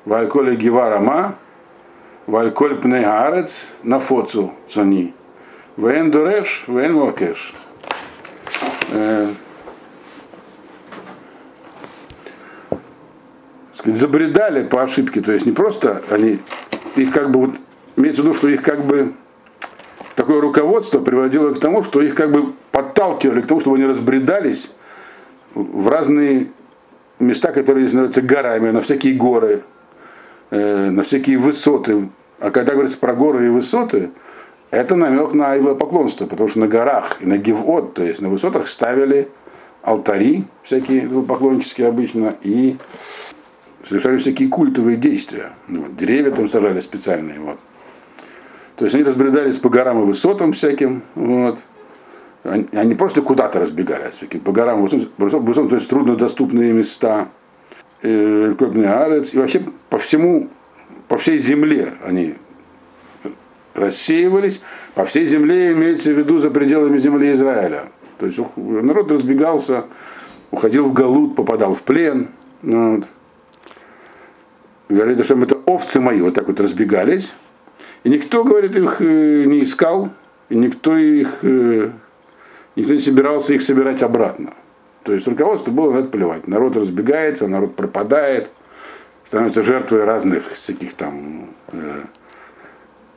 Вальколе 0.05 0.57
Гиварама, 0.57 1.37
Вальколь 2.27 2.77
Пнегарец, 2.77 3.75
Нафоцу 3.83 4.53
Цони. 4.69 5.15
Вен 5.77 6.11
Дуреш, 6.11 6.65
Вен 6.69 6.95
Мокеш. 6.95 7.55
Забредали 13.85 14.63
по 14.65 14.83
ошибке, 14.83 15.21
то 15.21 15.33
есть 15.33 15.45
не 15.45 15.53
просто 15.53 16.03
они, 16.11 16.41
их 16.95 17.13
как 17.13 17.31
бы 17.31 17.47
вот, 17.47 17.51
имеется 17.97 18.23
в 18.23 18.25
виду, 18.27 18.35
что 18.35 18.49
их 18.49 18.63
как 18.63 18.85
бы 18.85 19.13
такое 20.15 20.41
руководство 20.41 21.01
приводило 21.01 21.53
к 21.53 21.59
тому, 21.59 21.83
что 21.83 22.01
их 22.01 22.15
как 22.15 22.31
бы 22.31 22.53
подталкивали 22.71 23.41
к 23.41 23.47
тому, 23.47 23.61
чтобы 23.61 23.77
они 23.77 23.87
разбредались 23.87 24.73
в 25.55 25.89
разные 25.89 26.49
места, 27.19 27.51
которые 27.51 27.85
называются 27.85 28.23
горами, 28.23 28.71
на 28.71 28.83
всякие 28.83 29.15
горы, 29.15 29.63
э, 30.51 30.91
на 30.91 31.03
всякие 31.03 31.39
высоты. 31.39 32.09
А 32.39 32.51
когда 32.51 32.73
говорится 32.75 32.99
про 32.99 33.15
горы 33.15 33.47
и 33.47 33.49
высоты, 33.49 34.11
это 34.73 34.97
намек 34.97 35.35
на 35.35 35.57
идолопоклонство, 35.57 36.27
потому 36.27 36.49
что 36.49 36.61
на 36.61 36.67
горах 36.67 37.19
и 37.21 37.27
на 37.27 37.37
гивот, 37.37 37.95
то 37.95 38.03
есть 38.03 38.23
на 38.23 38.31
высотах 38.31 38.67
ставили 38.67 39.29
алтари, 39.83 40.45
всякие 40.63 41.05
идолопоклоннические 41.05 41.89
обычно, 41.89 42.37
и 42.43 42.79
совершали 43.85 44.17
всякие 44.17 44.49
культовые 44.49 44.97
действия. 44.97 45.51
Ну, 45.69 45.87
деревья 45.89 46.31
там 46.31 46.49
сажали 46.49 46.81
специальные. 46.81 47.39
Вот. 47.41 47.59
То 48.77 48.87
есть 48.87 48.95
они 48.95 49.05
разбредались 49.05 49.59
по 49.59 49.69
горам 49.69 50.03
и 50.03 50.07
высотам 50.07 50.53
всяким. 50.53 51.03
Вот. 51.15 51.59
Они, 52.43 52.67
они 52.73 52.95
просто 52.95 53.21
куда-то 53.21 53.61
разбегались. 53.61 54.21
По 54.43 54.53
горам 54.53 54.79
и 54.79 54.83
высотам, 54.83 55.45
высотам, 55.45 55.69
то 55.69 55.77
есть 55.77 55.89
труднодоступные 55.91 56.73
места. 56.73 57.29
Крупный 58.01 58.89
арец. 58.89 59.35
И 59.35 59.39
вообще 59.39 59.63
по 59.91 59.99
всему, 59.99 60.49
по 61.09 61.19
всей 61.19 61.39
земле 61.39 61.93
они 62.05 62.37
рассеивались. 63.75 64.63
По 64.95 65.05
всей 65.05 65.27
земле 65.27 65.73
имеется 65.73 66.13
в 66.13 66.19
виду 66.19 66.39
за 66.39 66.51
пределами 66.51 66.99
земли 66.99 67.33
Израиля. 67.33 67.85
То 68.19 68.27
есть 68.27 68.39
народ 68.57 69.11
разбегался, 69.11 69.85
уходил 70.51 70.85
в 70.85 70.93
Галут, 70.93 71.35
попадал 71.35 71.75
в 71.75 71.83
плен. 71.83 72.29
Вот. 72.63 73.05
Говорит, 74.89 75.25
что 75.25 75.39
это 75.39 75.57
овцы 75.67 76.01
мои 76.01 76.21
вот 76.21 76.35
так 76.35 76.49
вот 76.49 76.61
разбегались. 76.61 77.35
И 78.05 78.11
никто, 78.11 78.45
говорит, 78.45 78.77
их 78.77 79.01
э, 79.01 79.45
не 79.45 79.63
искал, 79.63 80.11
и 80.49 80.57
никто 80.57 80.97
их 80.97 81.39
э, 81.43 81.91
никто 82.77 82.93
не 82.93 83.01
собирался 83.01 83.55
их 83.55 83.63
собирать 83.63 84.03
обратно. 84.03 84.55
То 85.05 85.13
есть 85.13 85.27
руководство 85.27 85.71
было 85.71 85.93
на 85.93 85.99
это 85.99 86.09
плевать. 86.09 86.47
Народ 86.47 86.77
разбегается, 86.77 87.49
народ 87.49 87.75
пропадает, 87.75 88.51
становится 89.25 89.63
жертвой 89.63 90.05
разных 90.05 90.53
всяких 90.53 90.95
там 90.95 91.49
э, 91.69 92.03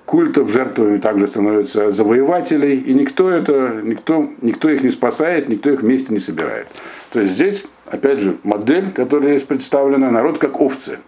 культов, 0.05 0.51
жертвами 0.51 0.99
также 0.99 1.27
становятся 1.27 1.91
завоевателей, 1.91 2.77
и 2.77 2.93
никто 2.93 3.29
это, 3.29 3.81
никто, 3.83 4.29
никто 4.41 4.69
их 4.69 4.83
не 4.83 4.91
спасает, 4.91 5.49
никто 5.49 5.69
их 5.69 5.81
вместе 5.81 6.13
не 6.13 6.19
собирает. 6.19 6.67
То 7.11 7.21
есть 7.21 7.33
здесь, 7.33 7.63
опять 7.85 8.19
же, 8.19 8.37
модель, 8.43 8.91
которая 8.91 9.33
есть 9.33 9.47
представлена, 9.47 10.11
народ 10.11 10.37
как 10.37 10.59
овцы. 10.61 10.99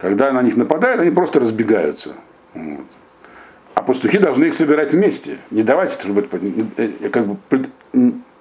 Когда 0.00 0.32
на 0.32 0.42
них 0.42 0.56
нападают, 0.56 1.00
они 1.00 1.10
просто 1.10 1.38
разбегаются. 1.40 2.12
Вот. 2.54 2.86
А 3.74 3.82
пастухи 3.82 4.18
должны 4.18 4.46
их 4.46 4.54
собирать 4.54 4.92
вместе, 4.92 5.38
не 5.50 5.62
давать, 5.62 5.92
чтобы 5.92 6.28
э, 6.76 7.08
как 7.10 7.26
бы 7.26 7.36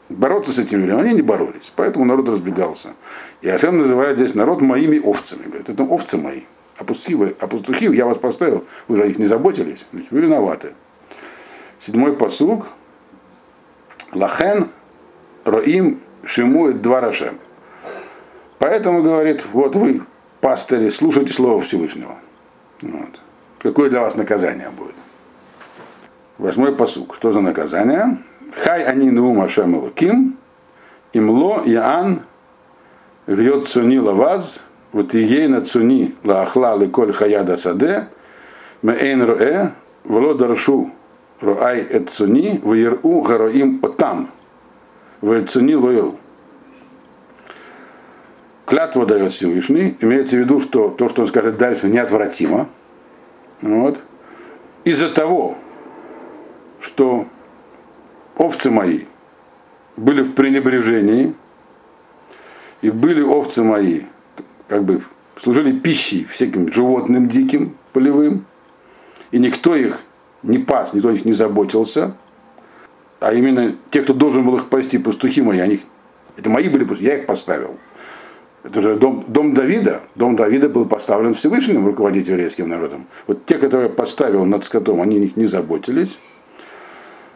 бороться 0.10 0.52
с 0.52 0.60
этими 0.60 0.82
людьми. 0.82 1.02
Они 1.02 1.14
не 1.14 1.22
боролись, 1.22 1.72
поэтому 1.76 2.06
народ 2.06 2.28
разбегался. 2.30 2.90
И 3.42 3.50
Ашем 3.50 3.78
называет 3.78 4.18
здесь 4.18 4.36
народ 4.36 4.62
моими 4.62 5.00
овцами. 5.00 5.44
Говорит, 5.46 5.70
это 5.70 5.84
овцы 5.84 6.18
мои. 6.18 6.42
А 6.82 7.48
пастухи 7.48 7.86
я 7.86 8.06
вас 8.06 8.18
поставил, 8.18 8.66
вы 8.88 8.98
же 8.98 9.04
о 9.04 9.08
них 9.08 9.20
не 9.20 9.28
заботились, 9.28 9.86
вы 9.92 10.22
виноваты. 10.22 10.74
Седьмой 11.80 12.14
посуг. 12.14 12.68
Лахен 14.14 14.68
Роим 15.46 16.00
Шимует 16.24 16.82
Дварашем. 16.82 17.40
Поэтому, 18.60 19.02
говорит, 19.02 19.46
вот 19.54 19.76
вы, 19.76 20.04
пастыри, 20.40 20.90
слушайте 20.90 21.34
Слово 21.34 21.62
Всевышнего. 21.62 22.18
Вот. 22.82 23.20
Какое 23.60 23.90
для 23.90 24.02
вас 24.02 24.16
наказание 24.16 24.70
будет? 24.70 24.96
Восьмой 26.38 26.76
посуг. 26.76 27.16
Что 27.16 27.32
за 27.32 27.42
наказание? 27.42 28.18
Хай 28.56 28.84
они 28.84 29.10
наум 29.10 29.42
Ашем 29.42 29.76
Элуким, 29.76 30.38
имло 31.14 31.64
Яан 31.66 32.22
гьет 33.28 33.68
цуни 33.68 33.98
лаваз, 33.98 34.62
вот 34.92 35.14
ей 35.14 35.48
на 35.48 35.62
цуни 35.62 36.16
лаахла 36.24 36.78
ликоль 36.78 37.14
хаяда 37.14 37.58
саде, 37.58 38.08
меэйн 38.82 39.22
роэ, 39.24 39.72
вло 40.04 40.34
даршу 40.34 40.92
роай 41.40 41.82
эт 41.82 42.10
цуни, 42.10 42.60
ваиру 42.64 43.22
гароим 43.22 43.80
отам, 43.84 44.30
цуни 45.22 45.76
лоиру. 45.76 46.18
Клятва 48.66 49.06
дает 49.06 49.34
Всевышний, 49.34 49.98
имеется 50.00 50.38
в 50.38 50.40
виду, 50.40 50.62
что 50.62 50.90
то, 50.90 51.10
что 51.10 51.24
он 51.24 51.28
скажет 51.28 51.58
дальше, 51.58 51.90
неотвратимо. 51.90 52.70
Вот. 53.62 54.02
Из-за 54.86 55.10
того, 55.10 55.58
что 56.80 57.28
овцы 58.38 58.72
мои 58.72 59.02
были 59.98 60.22
в 60.22 60.34
пренебрежении, 60.34 61.36
и 62.82 62.90
были 62.90 63.22
овцы 63.22 63.62
мои, 63.62 64.04
как 64.72 64.86
бы 64.86 65.02
служили 65.38 65.78
пищей 65.78 66.24
всяким 66.24 66.72
животным 66.72 67.28
диким, 67.28 67.76
полевым, 67.92 68.46
и 69.32 69.38
никто 69.38 69.76
их 69.76 70.00
не 70.44 70.60
пас, 70.60 70.94
никто 70.94 71.10
о 71.10 71.12
них 71.12 71.26
не 71.26 71.34
заботился, 71.34 72.16
а 73.20 73.34
именно 73.34 73.76
те, 73.90 74.02
кто 74.02 74.14
должен 74.14 74.46
был 74.46 74.56
их 74.56 74.70
пасти, 74.70 74.98
пастухи 74.98 75.42
мои, 75.42 75.60
они, 75.60 75.82
это 76.38 76.50
мои 76.50 76.70
были 76.70 76.86
пастухи, 76.86 77.04
я 77.06 77.18
их 77.18 77.26
поставил. 77.26 77.76
Это 78.64 78.80
же 78.80 78.96
дом, 78.96 79.26
дом 79.28 79.54
Давида. 79.54 80.04
Дом 80.16 80.38
Давида 80.38 80.70
был 80.70 80.86
поставлен 80.86 81.34
Всевышним 81.34 81.86
руководить 81.86 82.30
еврейским 82.30 82.70
народом. 82.70 83.08
Вот 83.28 83.46
те, 83.46 83.58
которые 83.58 83.90
поставил 83.90 84.46
над 84.46 84.64
скотом, 84.64 85.02
они 85.02 85.20
них 85.20 85.36
не 85.36 85.48
заботились. 85.48 86.18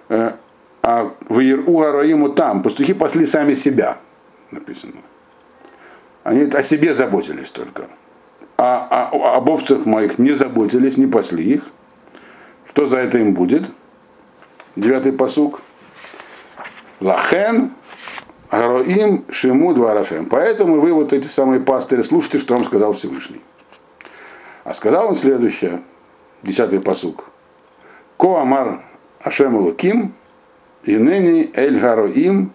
Э, 0.08 0.34
а 0.82 1.12
в 1.28 1.40
Иру 1.42 1.82
Араиму 1.82 2.30
там 2.30 2.64
пастухи 2.64 2.94
пасли 2.94 3.26
сами 3.26 3.56
себя, 3.56 3.98
написано. 4.52 5.02
Они 6.26 6.50
о 6.52 6.64
себе 6.64 6.96
заботились 6.96 7.52
только. 7.52 7.88
А, 8.58 8.88
а 8.90 9.38
об 9.38 9.48
овцах 9.48 9.86
моих 9.86 10.18
не 10.18 10.34
заботились, 10.34 10.98
не 10.98 11.06
пасли 11.06 11.44
их. 11.44 11.64
Что 12.66 12.88
за 12.88 12.98
это 12.98 13.20
им 13.20 13.36
будет? 13.36 13.66
девятый 14.76 15.14
посук. 15.14 15.62
Лахен 17.00 17.74
Гароим 18.50 19.24
Шиму 19.30 19.76
Дварафем. 19.76 20.26
Поэтому 20.26 20.80
вы 20.80 20.94
вот 20.94 21.14
эти 21.14 21.28
самые 21.28 21.60
пастыри, 21.60 22.02
слушайте, 22.02 22.40
что 22.40 22.56
вам 22.56 22.66
сказал 22.66 22.94
Всевышний. 22.94 23.42
А 24.64 24.74
сказал 24.74 25.10
он 25.10 25.16
следующее, 25.18 25.82
десятый 26.42 26.80
посук. 26.80 27.26
Ко 28.18 28.42
Амар 28.42 28.82
Ашем 29.20 29.58
Луким, 29.58 30.14
Инени 30.86 31.52
Эль 31.54 31.80
Гароим, 31.80 32.52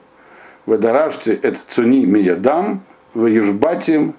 Ведаражте 0.67 1.35
Эт 1.35 1.57
Цуни 1.69 2.05
Миядам, 2.05 2.83
Веюжбатим, 3.15 4.15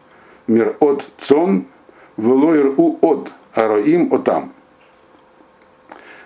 Мир 0.48 0.76
от 0.80 1.06
Цон, 1.20 1.66
Велоир 2.18 2.74
У 2.78 2.98
от 3.02 3.32
Ароим 3.54 4.14
Отам. 4.14 4.54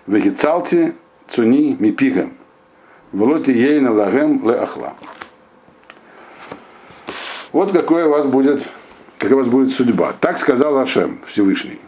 Вегицалти 0.08 0.94
Цуни 1.28 1.76
Мипигем. 1.80 2.34
Велоти 3.12 3.52
Ейна 3.52 3.92
Лагем 3.92 4.48
Ле 4.48 4.56
Ахла. 4.56 4.94
Вот 7.52 7.72
какое 7.72 8.06
у 8.06 8.10
вас 8.10 8.26
будет, 8.26 8.68
какая 9.18 9.36
у 9.36 9.38
вас 9.40 9.48
будет 9.48 9.72
судьба. 9.72 10.14
Так 10.20 10.38
сказал 10.40 10.78
Ашем 10.78 11.20
Всевышний. 11.26 11.80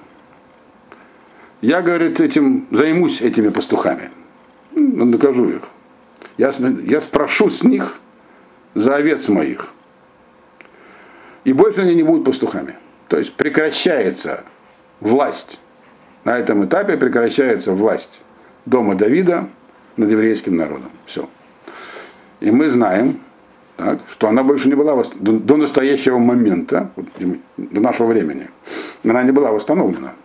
Я, 1.62 1.82
говорит, 1.82 2.20
этим 2.20 2.68
займусь 2.72 3.22
этими 3.22 3.50
пастухами. 3.50 4.12
Ну, 4.72 5.06
накажу 5.06 5.50
их. 5.50 5.64
Я, 6.38 6.52
я 6.84 7.02
спрошу 7.02 7.50
с 7.50 7.64
них 7.64 8.00
за 8.76 8.96
овец 8.96 9.28
моих. 9.28 9.68
И 11.48 11.54
больше 11.54 11.80
они 11.80 11.96
не 11.96 12.04
будут 12.04 12.26
пастухами. 12.26 12.76
То 13.08 13.18
есть 13.18 13.34
прекращается 13.34 14.44
власть. 15.00 15.62
На 16.26 16.38
этом 16.38 16.66
этапе 16.66 16.98
прекращается 16.98 17.72
власть 17.72 18.22
дома 18.66 18.96
Давида 18.96 19.48
над 19.96 20.12
еврейским 20.12 20.58
народом. 20.58 20.92
Все. 21.06 21.30
И 22.42 22.52
мы 22.52 22.70
знаем, 22.70 23.22
так, 23.78 24.00
что 24.10 24.28
она 24.28 24.44
больше 24.44 24.68
не 24.68 24.76
была 24.76 25.02
до, 25.16 25.40
до 25.40 25.56
настоящего 25.56 26.18
момента, 26.18 26.92
до 27.56 27.80
нашего 27.80 28.08
времени, 28.08 28.50
она 29.06 29.24
не 29.24 29.32
была 29.32 29.54
восстановлена. 29.54 30.16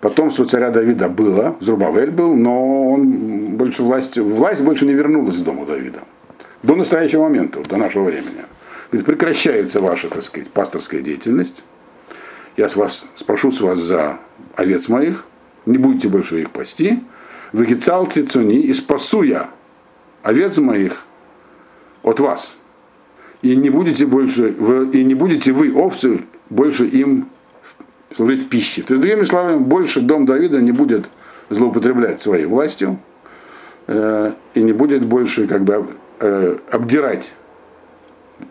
Потомство 0.00 0.46
царя 0.46 0.70
Давида 0.70 1.08
было, 1.08 1.56
Зрубавель 1.58 2.12
был, 2.12 2.36
но 2.36 2.92
он 2.92 3.56
больше 3.56 3.82
власть, 3.82 4.16
власть 4.18 4.62
больше 4.62 4.86
не 4.86 4.92
вернулась 4.92 5.36
к 5.36 5.42
дому 5.42 5.66
Давида. 5.66 5.98
До 6.62 6.76
настоящего 6.76 7.24
момента, 7.24 7.60
до 7.68 7.76
нашего 7.76 8.04
времени. 8.04 8.44
Говорит, 8.90 9.06
прекращается 9.06 9.80
ваша, 9.80 10.08
так 10.08 10.22
сказать, 10.22 10.50
пасторская 10.50 11.00
деятельность. 11.00 11.62
Я 12.56 12.68
с 12.68 12.74
вас 12.74 13.04
спрошу 13.14 13.52
с 13.52 13.60
вас 13.60 13.78
за 13.78 14.18
овец 14.56 14.88
моих, 14.88 15.24
не 15.64 15.78
будете 15.78 16.08
больше 16.08 16.40
их 16.40 16.50
пасти. 16.50 17.02
Вегицалцы 17.52 18.22
цуни 18.24 18.60
и 18.60 18.72
спасу 18.74 19.22
я 19.22 19.50
овец 20.22 20.58
моих 20.58 21.02
от 22.02 22.20
вас. 22.20 22.56
И 23.42 23.56
не 23.56 23.70
будете 23.70 24.06
больше, 24.06 24.54
и 24.92 25.04
не 25.04 25.14
будете 25.14 25.52
вы, 25.52 25.72
овцы, 25.72 26.22
больше 26.50 26.86
им 26.86 27.28
служить 28.16 28.48
пищей. 28.48 28.82
То 28.82 28.94
есть, 28.94 29.02
другими 29.02 29.24
словами, 29.24 29.58
больше 29.58 30.00
дом 30.00 30.26
Давида 30.26 30.60
не 30.60 30.72
будет 30.72 31.06
злоупотреблять 31.48 32.20
своей 32.20 32.44
властью 32.44 32.98
э, 33.86 34.32
и 34.54 34.62
не 34.62 34.72
будет 34.72 35.04
больше 35.04 35.46
как 35.46 35.62
бы 35.62 35.86
э, 36.18 36.58
обдирать 36.70 37.32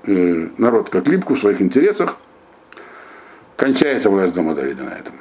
э, 0.06 0.48
народ 0.58 0.90
как 0.90 1.08
липку 1.08 1.36
в 1.36 1.40
своих 1.40 1.62
интересах. 1.62 2.18
Кончается 3.56 4.10
власть 4.10 4.34
дома 4.34 4.56
Давида 4.56 4.84
на 4.84 4.92
этом. 4.92 5.14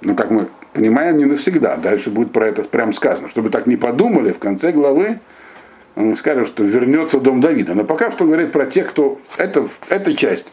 Но, 0.00 0.14
как 0.14 0.30
мы 0.30 0.48
понимаем, 0.72 1.16
не 1.16 1.24
навсегда. 1.24 1.76
Дальше 1.76 2.10
будет 2.10 2.32
про 2.32 2.46
это 2.46 2.62
прям 2.62 2.92
сказано. 2.92 3.28
Чтобы 3.28 3.50
так 3.50 3.66
не 3.66 3.76
подумали, 3.76 4.32
в 4.32 4.38
конце 4.38 4.72
главы 4.72 5.20
он 5.96 6.16
скажет, 6.16 6.46
что 6.46 6.62
вернется 6.62 7.18
дом 7.18 7.40
Давида. 7.40 7.74
Но 7.74 7.84
пока 7.84 8.10
что 8.10 8.24
говорит 8.24 8.52
про 8.52 8.66
тех, 8.66 8.88
кто... 8.90 9.20
Это, 9.36 9.68
эта 9.88 10.14
часть, 10.14 10.52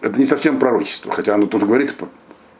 это 0.00 0.18
не 0.18 0.24
совсем 0.24 0.58
пророчество, 0.58 1.12
хотя 1.12 1.34
оно 1.34 1.46
тоже 1.46 1.66
говорит 1.66 1.94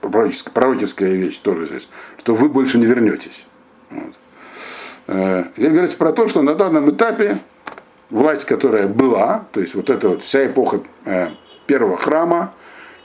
пророческая, 0.01 0.53
пророческая 0.53 1.13
вещь 1.13 1.39
тоже 1.39 1.67
здесь, 1.67 1.89
что 2.19 2.35
вы 2.35 2.49
больше 2.49 2.79
не 2.79 2.87
вернетесь. 2.87 3.45
Вот. 3.91 4.13
Э, 5.07 5.45
здесь 5.57 5.71
говорится 5.71 5.97
про 5.97 6.13
то, 6.13 6.27
что 6.27 6.43
на 6.43 6.55
данном 6.55 6.91
этапе 6.91 7.39
власть, 8.11 8.45
которая 8.45 8.87
была, 8.87 9.47
то 9.53 9.61
есть 9.61 9.75
вот 9.75 9.91
эта 9.91 10.09
вот 10.09 10.23
вся 10.23 10.47
эпоха 10.47 10.81
э, 11.05 11.31
первого 11.67 11.97
храма, 11.97 12.53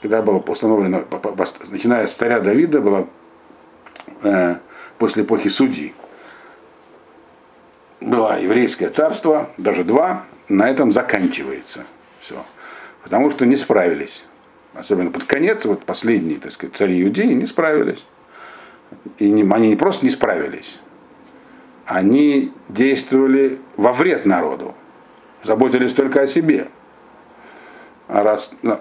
когда 0.00 0.22
была 0.22 0.38
установлена, 0.38 1.04
начиная 1.70 2.06
с 2.06 2.14
царя 2.14 2.40
Давида, 2.40 2.80
была 2.80 3.06
э, 4.22 4.56
после 4.98 5.22
эпохи 5.22 5.48
судей, 5.48 5.94
было 8.00 8.40
еврейское 8.40 8.88
царство, 8.88 9.50
даже 9.56 9.84
два, 9.84 10.24
на 10.48 10.68
этом 10.68 10.90
заканчивается. 10.90 11.84
Все. 12.20 12.44
Потому 13.02 13.30
что 13.30 13.46
не 13.46 13.56
справились. 13.56 14.24
Особенно 14.74 15.10
под 15.10 15.24
конец, 15.24 15.64
вот 15.64 15.84
последние, 15.84 16.38
так 16.38 16.52
сказать, 16.52 16.76
цари 16.76 17.02
Иудеи 17.02 17.32
не 17.32 17.46
справились. 17.46 18.04
И 19.18 19.30
не, 19.30 19.42
они 19.52 19.68
не 19.68 19.76
просто 19.76 20.04
не 20.04 20.10
справились, 20.10 20.78
они 21.86 22.52
действовали 22.68 23.58
во 23.76 23.92
вред 23.92 24.26
народу, 24.26 24.74
заботились 25.42 25.92
только 25.92 26.22
о 26.22 26.26
себе. 26.26 26.68
А 28.08 28.22
раз 28.22 28.54
ну, 28.62 28.78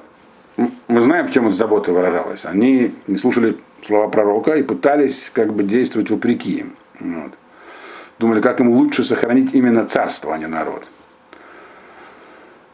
мы 0.88 1.02
знаем, 1.02 1.32
чем 1.32 1.48
эта 1.48 1.58
забота 1.58 1.92
выражалась. 1.92 2.46
Они 2.46 2.94
не 3.08 3.18
слушали 3.18 3.58
слова 3.86 4.08
пророка 4.08 4.56
и 4.56 4.64
пытались 4.64 5.30
как 5.34 5.54
бы 5.54 5.64
действовать 5.64 6.10
вопреки 6.10 6.60
им. 6.60 6.76
Вот 7.00 7.32
думали, 8.22 8.40
как 8.40 8.62
им 8.62 8.70
лучше 8.70 9.04
сохранить 9.04 9.54
именно 9.54 9.84
царство, 9.84 10.34
а 10.34 10.38
не 10.38 10.48
народ. 10.48 10.86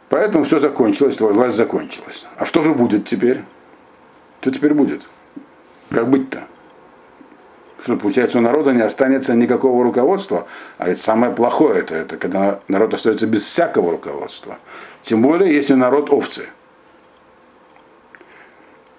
Поэтому 0.10 0.44
все 0.44 0.60
закончилось, 0.60 1.20
власть 1.20 1.56
закончилась. 1.56 2.28
А 2.38 2.46
что 2.46 2.62
же 2.62 2.74
будет 2.74 3.06
теперь? 3.06 3.44
Что 4.42 4.52
теперь 4.52 4.74
будет? 4.74 5.02
Как 5.90 6.10
быть-то? 6.10 6.44
Что 7.84 7.96
получается, 7.96 8.40
у 8.40 8.42
народа 8.42 8.74
не 8.74 8.82
останется 8.82 9.36
никакого 9.36 9.84
руководства. 9.84 10.48
А 10.78 10.90
ведь 10.90 11.00
самое 11.00 11.32
плохое 11.34 11.82
это, 11.82 11.96
это 11.96 12.18
когда 12.18 12.60
народ 12.68 12.94
остается 12.94 13.28
без 13.28 13.44
всякого 13.44 13.92
руководства. 13.92 14.58
Тем 15.04 15.22
более, 15.22 15.54
если 15.54 15.74
народ 15.74 16.10
овцы. 16.10 16.48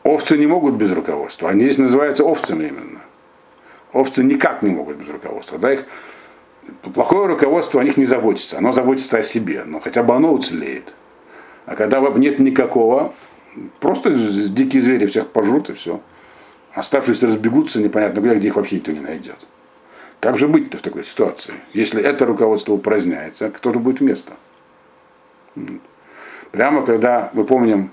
Овцы 0.05 0.38
не 0.38 0.47
могут 0.47 0.75
без 0.75 0.93
руководства. 0.93 1.51
Они 1.51 1.64
здесь 1.64 1.79
называются 1.79 2.25
овцами 2.25 2.69
именно. 2.69 3.01
Овцы 3.93 4.23
никак 4.23 4.62
не 4.62 4.71
могут 4.71 4.97
без 4.97 5.09
руководства. 5.09 5.59
Да, 5.59 5.73
их 5.73 5.85
плохое 6.95 7.27
руководство 7.27 7.81
о 7.81 7.85
них 7.85 7.97
не 7.97 8.07
заботится, 8.07 8.59
оно 8.59 8.73
заботится 8.73 9.19
о 9.19 9.23
себе, 9.23 9.64
но 9.64 9.81
хотя 9.81 10.03
бы 10.03 10.14
оно 10.14 10.33
уцелеет. 10.33 10.95
А 11.67 11.75
когда 11.75 12.01
нет 12.01 12.38
никакого, 12.38 13.12
просто 13.81 14.11
дикие 14.11 14.83
звери 14.83 15.07
всех 15.07 15.29
пожрут 15.29 15.71
и 15.71 15.75
все. 15.75 16.01
Оставшиеся 16.75 17.27
разбегутся 17.27 17.81
непонятно 17.81 18.21
где, 18.21 18.35
где 18.35 18.49
их 18.49 18.57
вообще 18.57 18.77
никто 18.77 18.93
не 18.93 19.01
найдет. 19.01 19.39
Как 20.21 20.37
же 20.37 20.49
быть-то 20.49 20.79
в 20.79 20.83
такой 20.83 21.05
ситуации? 21.05 21.55
Если 21.73 22.03
это 22.03 22.27
руководство 22.27 22.73
упраздняется, 22.73 23.51
кто 23.51 23.73
же 23.73 23.79
будет 23.79 24.01
место? 24.01 24.33
Прямо 26.51 26.85
когда, 26.85 27.31
мы 27.33 27.45
помним, 27.45 27.91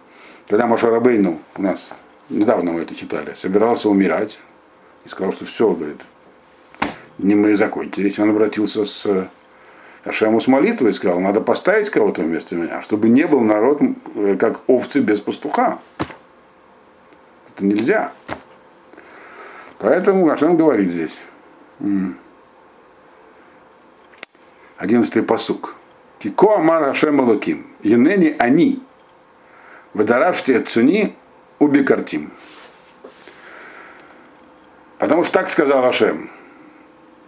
когда 0.48 0.66
Маша 0.66 0.90
Рабейну 0.90 1.40
у 1.56 1.62
нас, 1.62 1.92
недавно 2.30 2.72
мы 2.72 2.82
это 2.82 2.96
читали, 2.96 3.34
собирался 3.36 3.90
умирать, 3.90 4.40
и 5.06 5.10
сказал, 5.10 5.34
что 5.34 5.46
все, 5.46 5.72
говорит, 5.72 6.02
не 7.18 7.36
мы 7.36 7.56
закончились. 7.56 8.20
Он 8.20 8.32
обратился 8.32 8.86
с 8.86 9.30
Ашему 10.04 10.42
с 10.42 10.48
молитвой 10.48 10.92
и 10.92 10.94
сказал, 10.94 11.20
надо 11.20 11.42
поставить 11.42 11.90
кого-то 11.90 12.22
вместо 12.22 12.56
меня, 12.56 12.82
чтобы 12.82 13.10
не 13.10 13.26
был 13.26 13.42
народ 13.42 13.82
как 14.40 14.62
овцы 14.68 15.00
без 15.00 15.20
пастуха. 15.20 15.80
Это 17.50 17.66
нельзя. 17.66 18.12
Поэтому 19.86 20.28
Ашем 20.32 20.58
говорит 20.58 20.89
здесь. 20.89 21.21
Одиннадцатый 24.78 25.21
посук. 25.21 25.76
Кико 26.17 26.56
амар 26.56 26.86
Ашем 26.86 27.19
Луким. 27.19 27.67
Енени 27.84 28.36
они. 28.39 28.82
Выдаравште 29.93 30.62
цуни 30.62 31.15
убикартим. 31.60 32.32
Потому 34.98 35.24
что 35.24 35.34
так 35.34 35.50
сказал 35.50 35.86
Ашем 35.86 36.32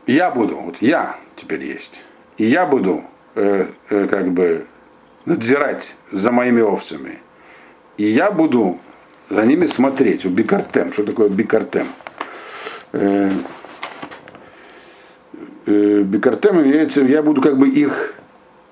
я 0.07 0.31
буду, 0.31 0.55
вот 0.55 0.77
я 0.81 1.15
теперь 1.35 1.63
есть, 1.63 2.03
и 2.37 2.45
я 2.45 2.65
буду 2.65 3.03
э, 3.35 3.67
э, 3.89 4.07
как 4.07 4.31
бы 4.31 4.65
надзирать 5.25 5.93
за 6.11 6.31
моими 6.31 6.63
овцами, 6.63 7.19
и 7.97 8.05
я 8.05 8.31
буду 8.31 8.79
за 9.29 9.45
ними 9.45 9.67
смотреть. 9.67 10.25
У 10.25 10.29
бикартем. 10.29 10.91
Что 10.91 11.03
такое 11.03 11.29
бикартем? 11.29 11.87
Э, 12.99 13.29
э, 15.67 16.01
бикартем 16.01 16.59
имеется, 16.61 17.01
я 17.01 17.21
буду 17.21 17.43
как 17.43 17.59
бы 17.59 17.69
их 17.69 18.15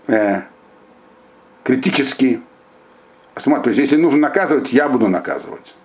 э, 0.08 0.42
критически 1.64 2.42
осматривать. 3.36 3.76
То 3.76 3.82
есть, 3.82 3.92
если 3.92 4.02
нужно 4.02 4.20
наказывать, 4.22 4.74
я 4.74 4.90
буду 4.90 5.08
наказывать. 5.08 5.76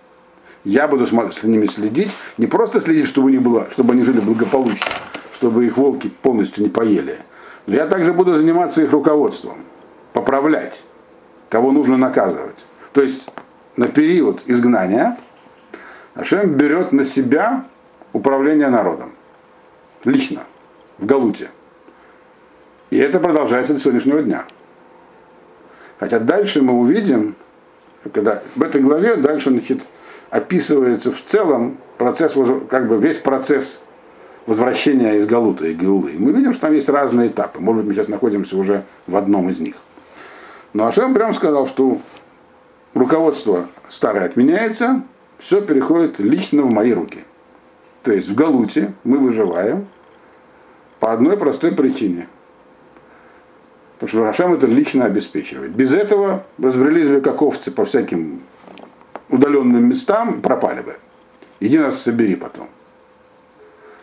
Я 0.64 0.88
буду 0.88 1.07
с 1.07 1.42
ними 1.42 1.66
следить, 1.66 2.16
не 2.38 2.46
просто 2.46 2.81
следить, 2.81 3.07
чтобы, 3.07 3.31
не 3.31 3.38
было, 3.38 3.68
чтобы 3.70 3.92
они 3.92 4.03
жили 4.03 4.20
благополучно, 4.20 4.90
чтобы 5.35 5.66
их 5.66 5.76
волки 5.76 6.09
полностью 6.09 6.62
не 6.64 6.70
поели. 6.70 7.18
Но 7.66 7.74
я 7.74 7.87
также 7.87 8.14
буду 8.14 8.37
заниматься 8.37 8.83
их 8.83 8.92
руководством, 8.92 9.59
поправлять, 10.14 10.83
кого 11.50 11.72
нужно 11.72 11.98
наказывать. 11.98 12.64
То 12.92 13.03
есть 13.03 13.29
на 13.76 13.88
период 13.88 14.42
изгнания 14.46 15.18
Ашем 16.14 16.55
берет 16.55 16.92
на 16.92 17.05
себя 17.05 17.64
управление 18.12 18.68
народом. 18.68 19.12
Лично. 20.04 20.44
В 20.98 21.06
Галуте. 21.06 21.50
И 22.90 22.98
это 22.98 23.20
продолжается 23.20 23.74
до 23.74 23.80
сегодняшнего 23.80 24.22
дня. 24.22 24.44
Хотя 25.98 26.18
дальше 26.18 26.62
мы 26.62 26.74
увидим, 26.74 27.36
когда 28.12 28.42
в 28.56 28.62
этой 28.62 28.80
главе 28.80 29.16
дальше 29.16 29.50
значит, 29.50 29.82
описывается 30.30 31.12
в 31.12 31.22
целом 31.22 31.76
процесс, 31.98 32.34
как 32.68 32.88
бы 32.88 32.98
весь 32.98 33.18
процесс 33.18 33.82
возвращения 34.46 35.18
из 35.18 35.26
Галута 35.26 35.66
и 35.66 35.74
Геулы. 35.74 36.14
Мы 36.18 36.32
видим, 36.32 36.52
что 36.52 36.62
там 36.62 36.74
есть 36.74 36.88
разные 36.88 37.28
этапы. 37.28 37.60
Может 37.60 37.82
быть, 37.82 37.88
мы 37.88 37.94
сейчас 37.94 38.08
находимся 38.08 38.56
уже 38.56 38.84
в 39.06 39.16
одном 39.16 39.50
из 39.50 39.60
них. 39.60 39.76
Но 40.72 40.86
Ашем 40.86 41.14
прямо 41.14 41.32
сказал, 41.32 41.66
что 41.66 42.00
руководство 42.94 43.68
старое 43.88 44.24
отменяется, 44.24 45.02
все 45.38 45.60
переходит 45.60 46.18
лично 46.18 46.62
в 46.62 46.70
мои 46.70 46.92
руки. 46.92 47.24
То 48.02 48.12
есть 48.12 48.28
в 48.28 48.34
Галуте 48.34 48.92
мы 49.04 49.18
выживаем 49.18 49.86
по 50.98 51.12
одной 51.12 51.36
простой 51.36 51.72
причине. 51.72 52.28
Потому 53.98 54.08
что 54.08 54.24
Рашам 54.24 54.54
это 54.54 54.66
лично 54.66 55.04
обеспечивает. 55.04 55.72
Без 55.72 55.92
этого 55.92 56.44
разбрелись 56.58 57.08
бы 57.08 57.20
как 57.20 57.42
овцы 57.42 57.70
по 57.70 57.84
всяким 57.84 58.40
удаленным 59.28 59.88
местам 59.88 60.40
пропали 60.40 60.82
бы. 60.82 60.96
Иди 61.60 61.78
нас 61.78 62.00
собери 62.00 62.36
потом. 62.36 62.68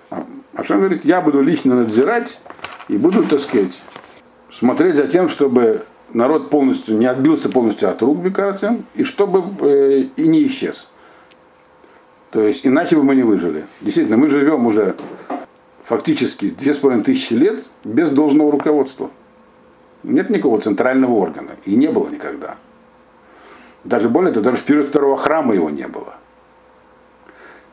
А 0.10 0.26
Ашам 0.54 0.80
говорит, 0.80 1.04
я 1.04 1.22
буду 1.22 1.42
лично 1.42 1.76
надзирать 1.76 2.40
и 2.88 2.98
буду, 2.98 3.24
так 3.24 3.40
сказать, 3.40 3.82
смотреть 4.52 4.96
за 4.96 5.08
тем, 5.08 5.30
чтобы 5.30 5.84
народ 6.14 6.50
полностью 6.50 6.96
не 6.98 7.06
отбился 7.06 7.50
полностью 7.50 7.90
от 7.90 8.02
рук 8.02 8.20
Бекарацем, 8.20 8.86
и 8.96 9.04
чтобы 9.04 9.44
э, 9.66 10.06
и 10.16 10.28
не 10.28 10.46
исчез. 10.48 10.88
То 12.38 12.44
есть 12.44 12.68
иначе 12.68 12.96
бы 12.96 13.02
мы 13.02 13.16
не 13.16 13.24
выжили. 13.24 13.66
Действительно, 13.82 14.16
мы 14.16 14.28
живем 14.28 14.68
уже 14.68 14.96
фактически 15.84 16.52
две 16.52 16.76
с 16.76 16.78
половиной 16.78 17.04
тысячи 17.04 17.34
лет 17.34 17.66
без 17.84 18.12
должного 18.12 18.52
руководства. 18.52 19.10
Нет 20.04 20.30
никакого 20.30 20.62
центрального 20.62 21.16
органа. 21.16 21.56
И 21.66 21.76
не 21.76 21.88
было 21.88 22.10
никогда. 22.10 22.58
Даже 23.84 24.08
более 24.08 24.32
того, 24.34 24.44
даже 24.44 24.58
в 24.58 24.66
период 24.66 24.90
второго 24.90 25.18
храма 25.18 25.56
его 25.56 25.72
не 25.72 25.88
было. 25.88 26.14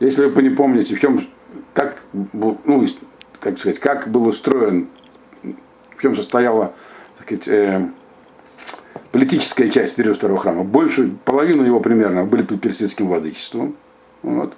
Если 0.00 0.24
вы 0.24 0.42
не 0.42 0.48
помните, 0.48 0.94
в 0.94 1.00
чем, 1.00 1.20
как, 1.74 1.98
ну, 2.33 2.87
как 3.40 3.59
сказать, 3.59 3.79
как 3.79 4.09
был 4.09 4.27
устроен, 4.27 4.88
в 5.94 6.00
чем 6.00 6.16
состояла 6.16 6.72
так 7.18 7.27
сказать, 7.27 7.48
э, 7.48 7.87
политическая 9.12 9.68
часть 9.68 9.94
периода 9.94 10.16
второго 10.16 10.40
храма. 10.40 10.64
Больше, 10.64 11.12
половину 11.27 11.64
его 11.64 11.81
примерно 11.81 12.24
были 12.24 12.42
под 12.42 12.62
персидским 12.62 13.09
владычеством. 13.09 13.77
Вот. 14.24 14.54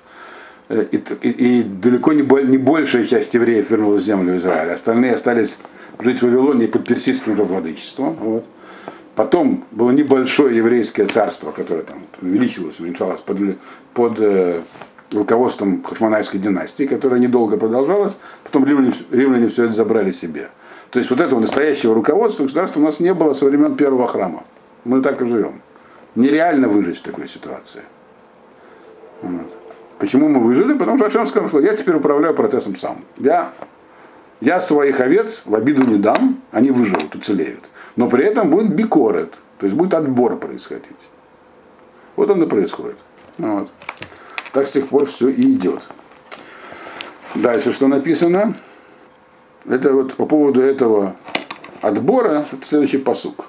Э, 0.69 0.85
и, 0.91 0.97
и, 0.97 1.61
и 1.61 1.63
далеко 1.63 2.13
не, 2.13 2.23
не 2.23 2.59
большая 2.59 3.05
часть 3.05 3.35
евреев 3.35 3.71
вернулась 3.71 4.03
в 4.03 4.07
землю 4.07 4.37
Израиля. 4.39 4.75
Остальные 4.75 5.15
остались 5.15 5.59
жить 5.99 6.21
в 6.21 6.25
Вавилоне 6.25 6.69
под 6.69 6.87
персидским 6.87 7.35
владычеством. 7.35 8.15
Вот. 8.15 8.47
Потом 9.15 9.65
было 9.71 9.91
небольшое 9.91 10.57
еврейское 10.57 11.07
царство, 11.07 11.51
которое 11.51 11.83
там 11.83 12.03
увеличивалось, 12.21 12.79
уменьшалось 12.81 13.21
под, 13.21 13.39
под 13.95 14.21
э, 14.21 14.61
руководством 15.11 15.83
Хашманайской 15.83 16.39
династии, 16.39 16.85
которая 16.85 17.21
недолго 17.21 17.57
продолжалась. 17.57 18.17
Потом 18.45 18.67
римляне, 18.67 18.93
римляне 19.11 19.49
все 19.49 19.65
это 19.65 19.73
забрали 19.73 20.11
себе. 20.11 20.51
То 20.91 20.99
есть 20.99 21.11
вот 21.11 21.21
этого 21.21 21.41
настоящего 21.41 21.95
руководства 21.95 22.45
государства 22.45 22.81
у 22.81 22.83
нас 22.83 23.01
не 23.01 23.13
было 23.15 23.33
со 23.33 23.47
времен 23.47 23.75
первого 23.77 24.07
храма. 24.07 24.45
Мы 24.85 25.03
так 25.03 25.21
и 25.23 25.27
живем. 25.27 25.63
Нереально 26.15 26.69
выжить 26.69 26.99
в 26.99 27.03
такой 27.03 27.29
ситуации. 27.29 27.83
Вот. 29.23 29.57
Почему 29.99 30.29
мы 30.29 30.41
выжили? 30.41 30.75
Потому 30.75 30.99
что 30.99 31.07
Ашем 31.07 31.27
сказал, 31.27 31.49
что 31.49 31.61
я 31.61 31.75
теперь 31.75 31.97
управляю 31.97 32.35
процессом 32.35 32.77
сам. 32.77 33.05
Я, 33.17 33.53
я 34.41 34.61
своих 34.61 35.01
овец 35.01 35.43
в 35.47 35.55
обиду 35.55 35.85
не 35.85 35.97
дам, 35.97 36.41
они 36.53 36.71
выживут, 36.71 37.15
уцелеют. 37.15 37.65
Но 37.97 38.09
при 38.09 38.25
этом 38.25 38.51
будет 38.51 38.75
бикорет, 38.75 39.33
то 39.59 39.65
есть 39.65 39.75
будет 39.75 39.95
отбор 39.95 40.37
происходить. 40.37 41.09
Вот 42.15 42.31
он 42.31 42.43
и 42.43 42.47
происходит. 42.47 42.99
Вот. 43.39 43.73
Так 44.53 44.67
с 44.67 44.71
тех 44.71 44.89
пор 44.89 45.07
все 45.07 45.29
и 45.29 45.53
идет. 45.53 45.87
Дальше 47.35 47.73
что 47.73 47.89
написано? 47.89 48.55
Это 49.67 49.93
вот 49.93 50.15
по 50.15 50.27
поводу 50.27 50.63
этого 50.63 51.17
отбора, 51.81 52.47
это 52.53 52.65
следующий 52.65 52.99
посук. 52.99 53.47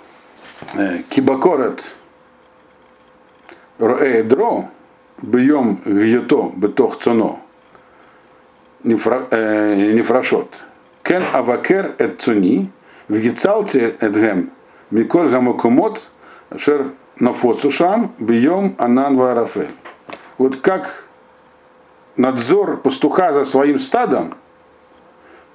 Э, 0.76 1.00
Кибакорет 1.10 1.84
роэдро 3.78 4.70
бьем 5.22 5.80
вьето 5.86 6.52
бетох 6.56 6.98
цоно 7.00 7.40
нефрашот. 8.84 10.50
Кен 11.04 11.24
авакер 11.34 11.96
эт 11.98 12.22
цуни 12.22 12.72
вгицалте 13.08 13.96
эдгем 14.00 14.52
миколь 14.92 15.30
гамакумот 15.30 16.08
шер 16.56 16.92
нафоцушам 17.20 18.14
бьем 18.20 18.76
анан 18.78 19.18
варафель. 19.18 19.72
Вот 20.38 20.58
как 20.58 21.04
надзор 22.16 22.78
пастуха 22.78 23.34
за 23.34 23.44
своим 23.46 23.80
стадом– 23.80 24.36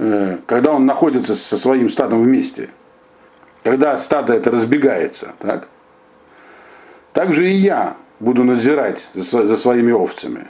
Э, 0.05 0.39
когда 0.47 0.73
он 0.73 0.85
находится 0.85 1.37
со 1.37 1.57
своим 1.57 1.89
стадом 1.89 2.23
вместе, 2.23 2.71
когда 3.63 3.97
стадо 3.97 4.35
это 4.35 4.51
разбегается, 4.51 5.35
так, 5.39 5.69
так 7.13 7.33
же 7.33 7.49
и 7.49 7.55
я 7.55 7.97
буду 8.23 8.45
надзирать 8.45 9.09
за, 9.15 9.47
за 9.47 9.57
своими 9.57 9.93
овцами. 9.93 10.47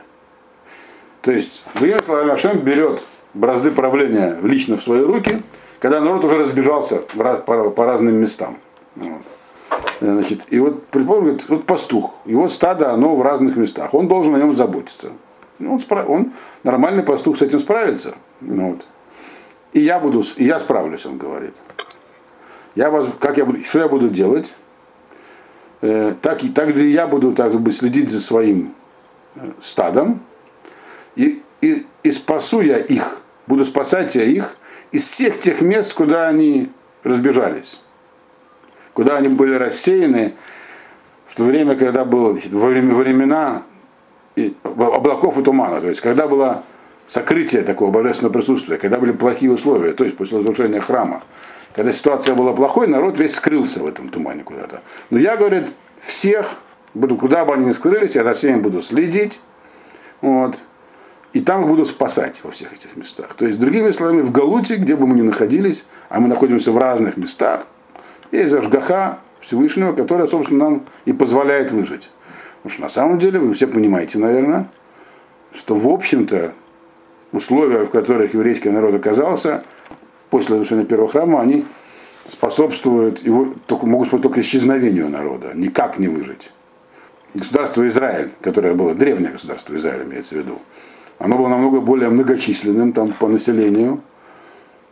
То 1.23 1.33
есть 1.33 1.63
Владимир 1.75 2.31
Ашем 2.31 2.59
берет 2.59 3.03
бразды 3.33 3.71
правления 3.71 4.39
лично 4.43 4.77
в 4.77 4.83
свои 4.83 5.01
руки, 5.01 5.43
когда 5.81 6.01
народ 6.01 6.25
уже 6.25 6.39
разбежался 6.39 6.97
по, 6.97 7.71
по 7.71 7.85
разным 7.87 8.17
местам. 8.17 8.59
Вот. 8.97 9.23
Значит, 10.01 10.43
и 10.51 10.59
вот, 10.59 10.87
предположим, 10.89 11.39
вот 11.49 11.65
пастух, 11.65 12.15
его 12.27 12.49
стадо, 12.49 12.91
оно 12.91 13.15
в 13.15 13.23
разных 13.23 13.57
местах, 13.57 13.95
он 13.95 14.07
должен 14.07 14.35
о 14.35 14.39
нем 14.39 14.55
заботиться. 14.55 15.13
Он, 15.59 15.81
он 16.09 16.33
нормальный 16.65 17.03
пастух 17.03 17.39
с 17.39 17.43
этим 17.43 17.59
справится. 17.59 18.15
Вот. 18.41 18.87
И 19.73 19.81
я 19.81 19.99
буду, 19.99 20.23
и 20.37 20.45
я 20.45 20.59
справлюсь, 20.59 21.07
он 21.07 21.17
говорит. 21.17 21.55
Я 22.75 22.91
вас, 22.91 23.07
как 23.19 23.39
я 23.39 23.47
буду, 23.47 23.63
что 23.63 23.79
я 23.79 23.89
буду 23.89 24.09
делать? 24.09 24.53
Э, 25.83 26.15
так, 26.23 26.45
и, 26.45 26.49
так 26.49 26.75
же 26.75 26.87
я 26.87 27.09
буду 27.09 27.33
так 27.33 27.53
бы, 27.61 27.73
следить 27.73 28.09
за 28.09 28.21
своим 28.21 28.73
э, 29.35 29.51
стадом. 29.61 30.23
И, 31.17 31.43
и, 31.61 31.87
и 32.05 32.11
спасу 32.13 32.61
я 32.61 32.79
их, 32.79 33.21
буду 33.49 33.65
спасать 33.65 34.15
я 34.15 34.25
их 34.25 34.57
из 34.93 35.03
всех 35.05 35.39
тех 35.39 35.61
мест, 35.61 35.93
куда 35.93 36.29
они 36.29 36.71
разбежались. 37.03 37.81
Куда 38.95 39.17
они 39.17 39.29
были 39.29 39.55
рассеяны 39.55 40.35
в 41.27 41.35
то 41.35 41.45
время, 41.45 41.75
когда 41.75 42.05
было 42.05 42.39
во 42.51 42.69
времена 42.69 43.65
облаков 44.65 45.39
и 45.39 45.43
тумана. 45.43 45.81
То 45.81 45.89
есть, 45.89 46.01
когда 46.01 46.29
была 46.29 46.63
сокрытие 47.07 47.63
такого 47.63 47.91
божественного 47.91 48.33
присутствия, 48.33 48.79
когда 48.79 48.99
были 48.99 49.13
плохие 49.13 49.51
условия, 49.51 49.93
то 49.93 50.05
есть 50.05 50.17
после 50.17 50.39
разрушения 50.39 50.81
храма. 50.81 51.23
Когда 51.75 51.93
ситуация 51.93 52.35
была 52.35 52.53
плохой, 52.53 52.87
народ 52.87 53.19
весь 53.19 53.35
скрылся 53.35 53.83
в 53.83 53.87
этом 53.87 54.09
тумане 54.09 54.43
куда-то. 54.43 54.83
Но 55.11 55.19
я, 55.19 55.37
говорит, 55.37 55.75
всех, 56.01 56.57
буду, 56.95 57.17
куда 57.17 57.45
бы 57.45 57.55
они 57.55 57.67
ни 57.67 57.73
скрылись, 57.73 58.15
я 58.15 58.25
за 58.25 58.35
всеми 58.35 58.61
буду 58.61 58.83
следить, 58.83 59.41
вот, 60.21 60.59
и 61.33 61.41
там 61.41 61.63
их 61.63 61.69
буду 61.69 61.85
спасать 61.85 62.41
во 62.45 62.51
всех 62.51 62.73
этих 62.75 62.95
местах. 62.97 63.35
То 63.35 63.47
есть, 63.47 63.59
другими 63.59 63.91
словами, 63.93 64.21
в 64.21 64.33
Галуте, 64.33 64.77
где 64.77 64.97
бы 64.97 65.07
мы 65.07 65.15
ни 65.15 65.23
находились, 65.23 65.87
а 66.11 66.21
мы 66.21 66.29
находимся 66.29 66.73
в 66.73 66.79
разных 66.79 67.17
местах, 67.17 67.67
есть 68.31 68.53
Ашгаха 68.53 69.19
Всевышнего, 69.41 69.95
которая, 69.95 70.27
собственно, 70.27 70.65
нам 70.65 70.83
и 71.05 71.13
позволяет 71.13 71.73
выжить. 71.73 72.11
Потому 72.63 72.73
что 72.75 72.83
на 72.83 72.89
самом 72.89 73.19
деле, 73.19 73.41
вы 73.41 73.55
все 73.55 73.67
понимаете, 73.67 74.19
наверное, 74.19 74.69
что, 75.55 75.75
в 75.75 75.89
общем-то, 75.89 76.53
условия, 77.33 77.85
в 77.85 77.91
которых 77.91 78.35
еврейский 78.35 78.71
народ 78.71 78.95
оказался 78.95 79.65
после 80.31 80.55
разрушения 80.55 80.85
первого 80.85 81.09
храма, 81.09 81.41
они 81.41 81.67
способствуют 82.27 83.21
его, 83.21 83.55
только, 83.67 83.87
могут 83.87 84.11
только 84.11 84.41
исчезновению 84.41 85.09
народа, 85.09 85.53
никак 85.55 85.99
не 85.99 86.09
выжить. 86.09 86.53
Государство 87.35 87.87
Израиль, 87.89 88.31
которое 88.41 88.75
было 88.75 88.95
древнее 88.95 89.33
государство 89.33 89.75
Израиль, 89.77 90.05
имеется 90.05 90.35
в 90.35 90.39
виду, 90.39 90.59
оно 91.19 91.37
было 91.37 91.49
намного 91.49 91.81
более 91.81 92.11
многочисленным 92.11 92.93
там, 92.93 93.13
по 93.13 93.27
населению, 93.27 94.03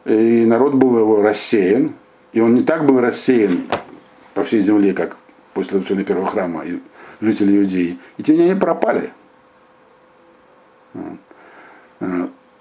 и 0.04 0.44
народ 0.46 0.74
был 0.74 0.98
его 0.98 1.22
рассеян, 1.22 1.92
и 2.32 2.40
он 2.40 2.54
не 2.54 2.62
так 2.62 2.86
был 2.86 3.00
рассеян 3.00 3.60
по 4.34 4.42
всей 4.42 4.60
земле, 4.60 4.94
как 4.94 5.16
после 5.52 5.76
разрушения 5.76 6.04
первого 6.04 6.26
храма 6.26 6.64
и 6.64 6.78
жители 7.20 7.58
Иудеи, 7.58 7.98
и 8.16 8.22
тем 8.22 8.36
не 8.36 8.42
менее 8.42 8.56
пропали. 8.56 9.10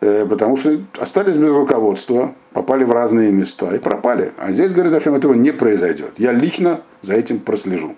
Э, 0.01 0.25
потому 0.25 0.55
что 0.55 0.79
остались 0.97 1.35
без 1.35 1.49
руководства, 1.49 2.33
попали 2.53 2.83
в 2.83 2.91
разные 2.91 3.31
места 3.31 3.75
и 3.75 3.79
пропали. 3.79 4.31
А 4.37 4.51
здесь, 4.51 4.71
говорит 4.71 4.93
Ашем, 4.93 5.15
этого 5.15 5.33
не 5.33 5.51
произойдет. 5.51 6.13
Я 6.17 6.31
лично 6.31 6.81
за 7.01 7.15
этим 7.15 7.39
прослежу. 7.39 7.95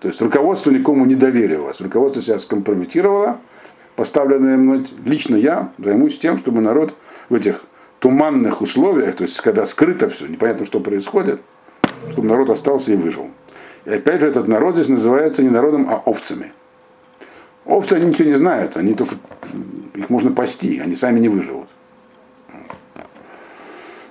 То 0.00 0.08
есть 0.08 0.20
руководство 0.20 0.70
никому 0.70 1.04
не 1.04 1.16
доверил 1.16 1.64
вас. 1.64 1.80
Руководство 1.80 2.22
себя 2.22 2.38
скомпрометировало, 2.38 3.38
поставленное 3.96 4.56
мной. 4.56 4.86
Лично 5.04 5.36
я 5.36 5.72
займусь 5.78 6.18
тем, 6.18 6.38
чтобы 6.38 6.60
народ 6.60 6.94
в 7.28 7.34
этих 7.34 7.64
туманных 7.98 8.62
условиях, 8.62 9.14
то 9.14 9.22
есть 9.22 9.40
когда 9.40 9.64
скрыто 9.64 10.08
все, 10.08 10.26
непонятно, 10.26 10.66
что 10.66 10.80
происходит, 10.80 11.40
чтобы 12.10 12.26
народ 12.26 12.50
остался 12.50 12.92
и 12.92 12.96
выжил. 12.96 13.30
И 13.84 13.90
опять 13.90 14.20
же, 14.20 14.26
этот 14.26 14.48
народ 14.48 14.74
здесь 14.74 14.88
называется 14.88 15.44
не 15.44 15.50
народом, 15.50 15.88
а 15.88 16.02
овцами. 16.04 16.52
Овцы 17.64 17.94
они 17.94 18.06
ничего 18.06 18.28
не 18.28 18.36
знают, 18.36 18.76
они 18.76 18.94
только 18.94 19.14
их 19.94 20.10
можно 20.10 20.32
пасти, 20.32 20.78
они 20.80 20.96
сами 20.96 21.20
не 21.20 21.28
выживут. 21.28 21.68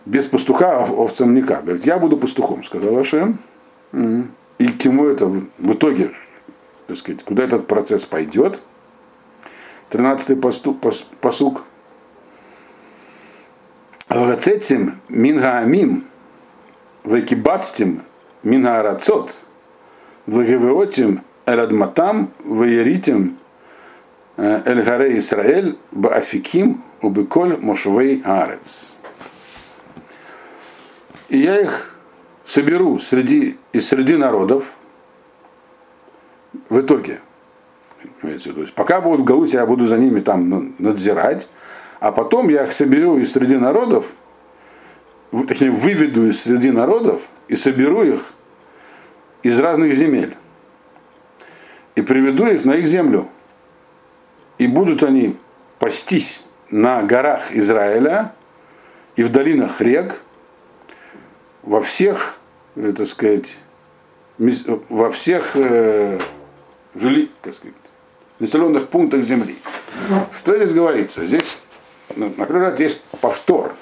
Без 0.06 0.26
пастуха 0.28 0.84
овцам 0.84 1.34
никак. 1.36 1.64
Говорит, 1.64 1.86
я 1.86 1.98
буду 1.98 2.18
пастухом, 2.18 2.64
сказал 2.64 2.98
Ашем. 2.98 3.40
И 4.58 4.68
к 4.68 4.80
чему 4.80 5.06
это 5.06 5.26
в 5.26 5.74
итоге, 5.74 6.12
так 6.88 6.98
сказать, 6.98 7.24
куда 7.24 7.44
этот 7.44 7.68
процесс 7.68 8.06
пойдет? 8.06 8.62
13-й 9.90 10.36
посук. 11.20 11.64
Гацетим 14.10 15.00
мингаамим, 15.08 16.06
векибацтим 17.04 18.02
мингаарацот, 18.44 19.36
вегевеотим 20.28 21.22
эрадматам, 21.46 22.32
вееритим 22.44 23.38
Эль-Гаре 24.42 25.18
Исраэль, 25.20 25.78
Баафиким, 25.92 26.84
Убыколь, 27.02 27.58
Мошвей 27.62 28.22
Арец. 28.26 28.96
И 31.30 31.38
я 31.38 31.60
их 31.60 31.96
соберу 32.44 32.98
среди, 32.98 33.58
из 33.72 33.88
среди 33.88 34.18
народов 34.18 34.74
в 36.70 36.80
итоге. 36.80 37.22
То 38.22 38.28
есть, 38.28 38.74
пока 38.74 39.00
будут 39.00 39.22
в 39.22 39.24
Галуте, 39.24 39.58
я 39.58 39.66
буду 39.66 39.86
за 39.86 39.98
ними 39.98 40.22
там 40.22 40.74
надзирать, 40.80 41.48
а 42.00 42.12
потом 42.12 42.50
я 42.50 42.64
их 42.64 42.74
соберу 42.74 43.20
из 43.20 43.32
среди 43.32 43.58
народов, 43.58 44.14
точнее 45.48 45.70
выведу 45.70 46.28
из 46.28 46.42
среди 46.42 46.72
народов 46.72 47.30
и 47.48 47.56
соберу 47.56 48.04
их 48.04 48.34
из 49.44 49.60
разных 49.60 49.94
земель 49.94 50.36
и 51.96 52.02
приведу 52.02 52.48
их 52.48 52.66
на 52.66 52.74
их 52.74 52.88
землю 52.88 53.30
и 54.62 54.68
будут 54.68 55.02
они 55.02 55.38
пастись 55.80 56.44
на 56.70 57.02
горах 57.02 57.52
Израиля 57.52 58.36
и 59.16 59.24
в 59.24 59.32
долинах 59.32 59.82
рек, 59.82 60.22
во 61.64 61.82
всех, 61.82 62.38
э, 62.76 62.94
так 62.96 63.08
сказать, 63.08 63.58
во 64.38 65.10
всех 65.10 65.56
э, 65.56 66.20
жили, 66.94 67.32
как 67.42 67.56
сказать, 67.56 67.74
населенных 68.38 68.90
пунктах 68.90 69.24
земли. 69.24 69.56
Что 70.38 70.56
здесь 70.56 70.74
говорится? 70.74 71.26
Здесь, 71.26 71.58
например, 72.16 72.76
есть 72.78 73.02
повтор, 73.20 73.74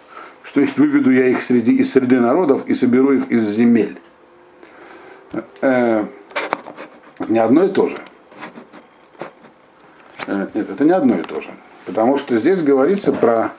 что 0.44 0.62
их 0.62 0.78
выведу 0.78 1.12
я 1.12 1.28
их 1.28 1.42
среди, 1.42 1.76
из 1.76 1.92
среды 1.92 2.22
народов 2.22 2.66
и 2.68 2.74
соберу 2.74 3.12
их 3.12 3.30
из 3.30 3.46
земель. 3.50 4.00
Э, 5.60 6.06
не 7.28 7.40
одно 7.40 7.66
и 7.66 7.70
то 7.70 7.90
же. 7.90 7.98
Э, 10.30 10.46
нет, 10.54 10.70
это 10.70 10.86
не 10.86 10.92
одно 10.92 11.18
и 11.18 11.24
то 11.24 11.42
же. 11.42 11.50
Потому 11.88 12.18
что 12.18 12.38
здесь 12.38 12.62
говорится 12.62 13.12
про 13.12 13.52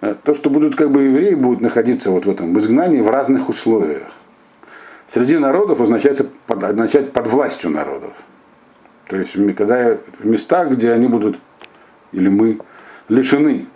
э, 0.00 0.14
то, 0.24 0.32
что 0.32 0.48
будут 0.48 0.74
как 0.74 0.90
бы 0.90 1.02
евреи 1.02 1.34
будут 1.34 1.60
находиться 1.60 2.10
вот 2.10 2.24
в 2.24 2.30
этом 2.30 2.54
в 2.54 2.58
изгнании 2.58 3.02
в 3.02 3.10
разных 3.10 3.50
условиях. 3.50 4.08
Среди 5.06 5.36
народов 5.36 5.82
означается 5.82 6.26
под, 6.46 6.64
означать 6.64 7.12
под 7.12 7.26
властью 7.26 7.70
народов. 7.70 8.14
То 9.06 9.18
есть 9.18 9.34
когда 9.54 9.98
в 10.18 10.26
местах, 10.26 10.70
где 10.70 10.92
они 10.92 11.08
будут, 11.08 11.38
или 12.10 12.28
мы, 12.28 12.58
лишены 13.08 13.66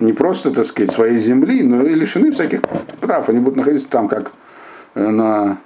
не 0.00 0.12
просто, 0.12 0.50
так 0.50 0.66
сказать, 0.66 0.90
своей 0.90 1.16
земли, 1.16 1.62
но 1.62 1.82
и 1.82 1.94
лишены 1.94 2.32
всяких 2.32 2.62
прав. 3.00 3.28
Они 3.28 3.38
будут 3.38 3.56
находиться 3.56 3.88
там, 3.88 4.08
как 4.08 4.32
э, 4.96 5.08
на 5.08 5.58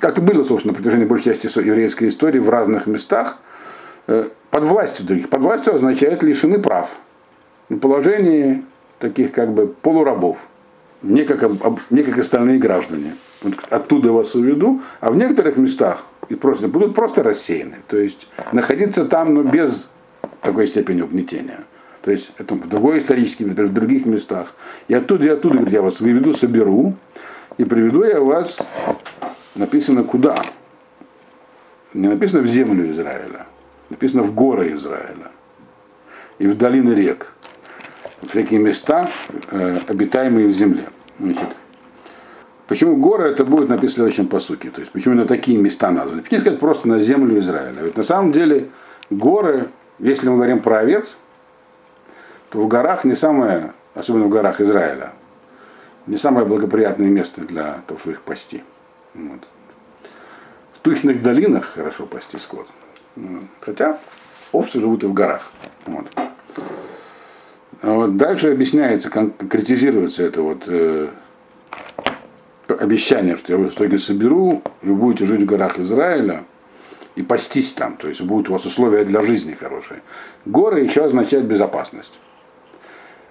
как 0.00 0.18
и 0.18 0.20
было, 0.22 0.42
собственно, 0.42 0.72
на 0.72 0.76
протяжении 0.76 1.04
большей 1.04 1.34
части 1.34 1.46
еврейской 1.60 2.08
истории 2.08 2.40
в 2.40 2.48
разных 2.48 2.86
местах, 2.88 3.36
под 4.52 4.64
властью 4.64 5.06
других. 5.06 5.30
Под 5.30 5.40
властью 5.40 5.74
означает 5.74 6.22
лишены 6.22 6.60
прав. 6.60 6.98
На 7.70 7.78
положении 7.78 8.62
таких 8.98 9.32
как 9.32 9.50
бы 9.50 9.66
полурабов. 9.66 10.46
Не 11.00 11.24
как, 11.24 11.50
не 11.88 12.02
как 12.02 12.18
остальные 12.18 12.58
граждане. 12.58 13.14
Вот 13.42 13.54
оттуда 13.70 14.12
вас 14.12 14.34
уведу, 14.34 14.82
а 15.00 15.10
в 15.10 15.16
некоторых 15.16 15.56
местах 15.56 16.04
и 16.28 16.34
просто, 16.34 16.68
будут 16.68 16.94
просто 16.94 17.22
рассеяны. 17.22 17.76
То 17.88 17.96
есть 17.96 18.28
находиться 18.52 19.06
там, 19.06 19.32
но 19.32 19.42
без 19.42 19.88
такой 20.42 20.66
степени 20.66 21.00
угнетения. 21.00 21.60
То 22.02 22.10
есть 22.10 22.32
это 22.36 22.54
в 22.54 22.68
другой 22.68 22.98
исторический 22.98 23.46
в 23.46 23.54
других 23.54 24.04
местах. 24.04 24.54
И 24.86 24.92
оттуда, 24.92 25.28
и 25.28 25.30
оттуда, 25.30 25.54
говорит, 25.54 25.72
я 25.72 25.80
вас 25.80 26.00
выведу, 26.00 26.34
соберу, 26.34 26.94
и 27.56 27.64
приведу 27.64 28.04
я 28.04 28.20
вас, 28.20 28.62
написано 29.54 30.04
куда? 30.04 30.42
Не 31.94 32.08
написано 32.08 32.42
в 32.42 32.46
землю 32.46 32.90
Израиля, 32.90 33.46
написано 33.92 34.22
в 34.22 34.34
горы 34.34 34.72
Израиля 34.72 35.30
и 36.38 36.46
в 36.46 36.56
долины 36.56 36.92
рек, 36.94 37.32
всякие 38.26 38.58
места, 38.58 39.10
э, 39.50 39.80
обитаемые 39.86 40.48
в 40.48 40.52
земле. 40.52 40.88
Значит, 41.20 41.56
почему 42.66 42.96
горы 42.96 43.28
это 43.28 43.44
будет 43.44 43.68
написано 43.68 43.90
в 43.90 43.94
следующем 43.94 44.26
посуке? 44.26 44.70
То 44.70 44.80
есть 44.80 44.92
почему 44.92 45.14
именно 45.14 45.28
такие 45.28 45.58
места 45.58 45.90
названы? 45.90 46.22
Почему 46.22 46.40
сказать 46.40 46.58
просто 46.58 46.88
на 46.88 46.98
землю 46.98 47.38
Израиля? 47.38 47.82
Ведь 47.82 47.96
на 47.96 48.02
самом 48.02 48.32
деле 48.32 48.70
горы, 49.10 49.68
если 49.98 50.28
мы 50.28 50.36
говорим 50.36 50.60
про 50.60 50.78
овец, 50.78 51.16
то 52.48 52.60
в 52.60 52.68
горах 52.68 53.04
не 53.04 53.14
самое, 53.14 53.72
особенно 53.94 54.24
в 54.24 54.30
горах 54.30 54.60
Израиля, 54.60 55.12
не 56.06 56.16
самое 56.16 56.46
благоприятное 56.46 57.08
место 57.08 57.42
для 57.42 57.82
того, 57.86 57.98
чтобы 58.00 58.14
их 58.14 58.22
пасти. 58.22 58.64
Вот. 59.14 59.46
В 60.72 60.78
тучных 60.78 61.22
долинах 61.22 61.66
хорошо 61.66 62.06
пасти 62.06 62.38
скот. 62.38 62.66
Хотя 63.60 63.98
овцы 64.52 64.80
живут 64.80 65.04
и 65.04 65.06
в 65.06 65.12
горах. 65.12 65.52
Вот. 65.86 66.06
А 67.82 67.94
вот 67.94 68.16
дальше 68.16 68.52
объясняется, 68.52 69.10
конкретизируется 69.10 70.22
это 70.22 70.42
вот 70.42 70.64
э, 70.68 71.08
обещание, 72.68 73.36
что 73.36 73.52
я 73.52 73.58
в 73.58 73.68
итоге 73.68 73.98
соберу, 73.98 74.62
и 74.82 74.86
вы 74.86 74.94
будете 74.94 75.26
жить 75.26 75.42
в 75.42 75.46
горах 75.46 75.78
Израиля 75.78 76.44
и 77.16 77.22
пастись 77.22 77.72
там, 77.72 77.96
то 77.96 78.08
есть 78.08 78.22
будут 78.22 78.48
у 78.48 78.52
вас 78.52 78.64
условия 78.64 79.04
для 79.04 79.22
жизни 79.22 79.54
хорошие. 79.54 80.02
Горы 80.46 80.80
еще 80.80 81.04
означают 81.04 81.46
безопасность. 81.46 82.18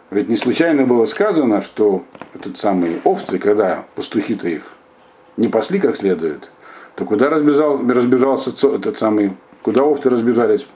Ведь 0.09 0.27
не 0.27 0.35
случайно 0.35 0.85
было 0.85 1.05
сказано, 1.05 1.61
что 1.61 2.03
этот 2.33 2.57
самый 2.57 2.99
овцы, 3.05 3.39
когда 3.39 3.85
пастухи-то 3.95 4.49
их 4.49 4.73
не 5.37 5.47
пасли 5.47 5.79
как 5.79 5.95
следует, 5.95 6.51
то 6.95 7.05
куда 7.05 7.29
разбежал, 7.29 7.81
разбежался 7.87 8.51
этот 8.67 8.97
самый 8.97 9.31
куда 9.61 9.83
овцы 9.83 10.09
разбежались, 10.09 10.67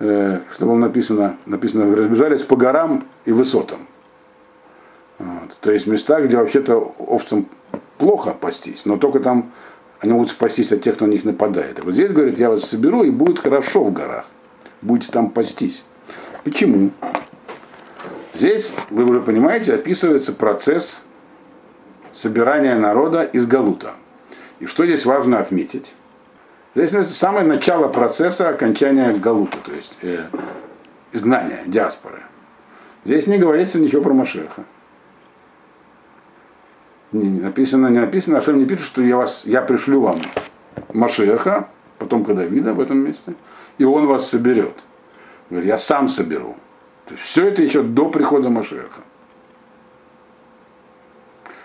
э, 0.00 0.40
что 0.54 0.66
было 0.66 0.76
написано, 0.76 1.36
написано, 1.46 1.94
разбежались 1.94 2.42
по 2.42 2.56
горам 2.56 3.04
и 3.24 3.32
высотам. 3.32 3.86
Вот. 5.18 5.56
То 5.60 5.70
есть 5.70 5.86
места, 5.86 6.20
где 6.20 6.36
вообще-то 6.36 6.76
овцам 6.98 7.46
плохо 7.98 8.36
пастись, 8.38 8.84
но 8.84 8.96
только 8.96 9.20
там 9.20 9.52
они 10.00 10.12
могут 10.12 10.30
спастись 10.30 10.70
от 10.72 10.82
тех, 10.82 10.94
кто 10.94 11.06
на 11.06 11.10
них 11.10 11.24
нападает. 11.24 11.78
И 11.78 11.82
вот 11.82 11.94
здесь, 11.94 12.12
говорит, 12.12 12.38
я 12.38 12.50
вас 12.50 12.62
соберу, 12.62 13.02
и 13.02 13.10
будет 13.10 13.40
хорошо 13.40 13.82
в 13.82 13.92
горах. 13.92 14.26
Будете 14.80 15.10
там 15.10 15.30
пастись. 15.30 15.84
Почему? 16.44 16.90
Здесь, 18.32 18.72
вы 18.90 19.04
уже 19.04 19.20
понимаете, 19.20 19.74
описывается 19.74 20.32
процесс 20.32 21.02
собирания 22.12 22.76
народа 22.76 23.22
из 23.22 23.46
Галута. 23.46 23.94
И 24.60 24.66
что 24.66 24.86
здесь 24.86 25.04
важно 25.04 25.40
отметить? 25.40 25.94
Здесь 26.74 26.92
это 26.92 27.08
самое 27.08 27.46
начало 27.46 27.88
процесса 27.88 28.48
окончания 28.48 29.12
Галута, 29.14 29.58
то 29.64 29.72
есть 29.72 29.94
э, 30.02 30.26
изгнания, 31.12 31.62
диаспоры. 31.66 32.22
Здесь 33.04 33.26
не 33.26 33.38
говорится 33.38 33.78
ничего 33.78 34.02
про 34.02 34.12
Машеха. 34.12 34.64
Не 37.12 37.40
написано, 37.40 37.86
не 37.88 38.00
написано, 38.00 38.38
Ашем 38.38 38.58
не 38.58 38.66
пишет, 38.66 38.84
что 38.84 39.02
я, 39.02 39.16
вас, 39.16 39.46
я 39.46 39.62
пришлю 39.62 40.02
вам 40.02 40.20
Машеха, 40.92 41.68
потомка 41.98 42.34
Давида 42.34 42.74
в 42.74 42.80
этом 42.80 42.98
месте, 42.98 43.32
и 43.78 43.84
он 43.84 44.06
вас 44.06 44.28
соберет. 44.28 44.74
Говорит, 45.48 45.68
я 45.68 45.78
сам 45.78 46.08
соберу. 46.08 46.54
То 47.06 47.14
есть 47.14 47.24
все 47.24 47.48
это 47.48 47.62
еще 47.62 47.82
до 47.82 48.10
прихода 48.10 48.50
Машеха. 48.50 49.00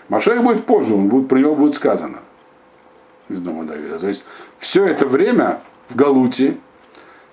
Машех 0.08 0.42
будет 0.42 0.64
позже, 0.64 0.94
он 0.94 1.08
будет, 1.08 1.28
про 1.28 1.38
него 1.38 1.54
будет 1.54 1.74
сказано 1.74 2.20
из 3.28 3.38
дома 3.38 3.64
Давида. 3.64 3.98
То 3.98 4.08
есть 4.08 4.24
все 4.58 4.86
это 4.86 5.06
время 5.06 5.60
в 5.88 5.96
Галуте 5.96 6.56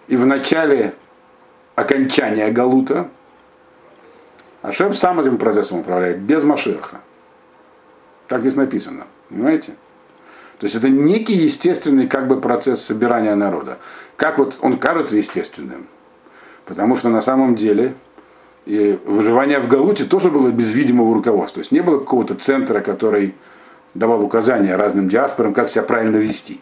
и 0.08 0.16
в 0.16 0.26
начале 0.26 0.94
окончания 1.76 2.50
Галута 2.50 3.10
Ашем 4.62 4.94
сам 4.94 5.20
этим 5.20 5.38
процессом 5.38 5.80
управляет, 5.80 6.20
без 6.20 6.44
Машеха. 6.44 7.02
Так 8.28 8.42
здесь 8.42 8.56
написано. 8.56 9.08
Понимаете? 9.30 9.74
То 10.60 10.66
есть 10.66 10.76
это 10.76 10.90
некий 10.90 11.34
естественный 11.34 12.08
как 12.08 12.28
бы 12.28 12.40
процесс 12.40 12.82
собирания 12.82 13.34
народа. 13.34 13.80
Как 14.16 14.38
вот 14.38 14.58
он 14.62 14.78
кажется 14.78 15.18
естественным. 15.18 15.88
Потому 16.66 16.96
что 16.96 17.10
на 17.10 17.24
самом 17.24 17.56
деле 17.56 17.96
и 18.68 19.00
выживание 19.06 19.60
в 19.60 19.68
Галуте 19.68 20.06
тоже 20.06 20.30
было 20.30 20.50
без 20.50 20.72
видимого 20.72 21.16
руководства. 21.16 21.56
То 21.56 21.62
есть 21.62 21.72
не 21.72 21.82
было 21.82 21.98
какого-то 21.98 22.36
центра, 22.36 22.82
который 22.82 23.34
давал 23.94 24.24
указания 24.24 24.76
разным 24.76 25.10
диаспорам, 25.10 25.54
как 25.54 25.70
себя 25.70 25.84
правильно 25.84 26.18
вести. 26.18 26.62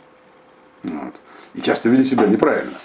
Вот. 0.84 1.16
И 1.54 1.62
часто 1.62 1.90
вели 1.90 2.04
себя 2.04 2.26
неправильно. 2.26 2.78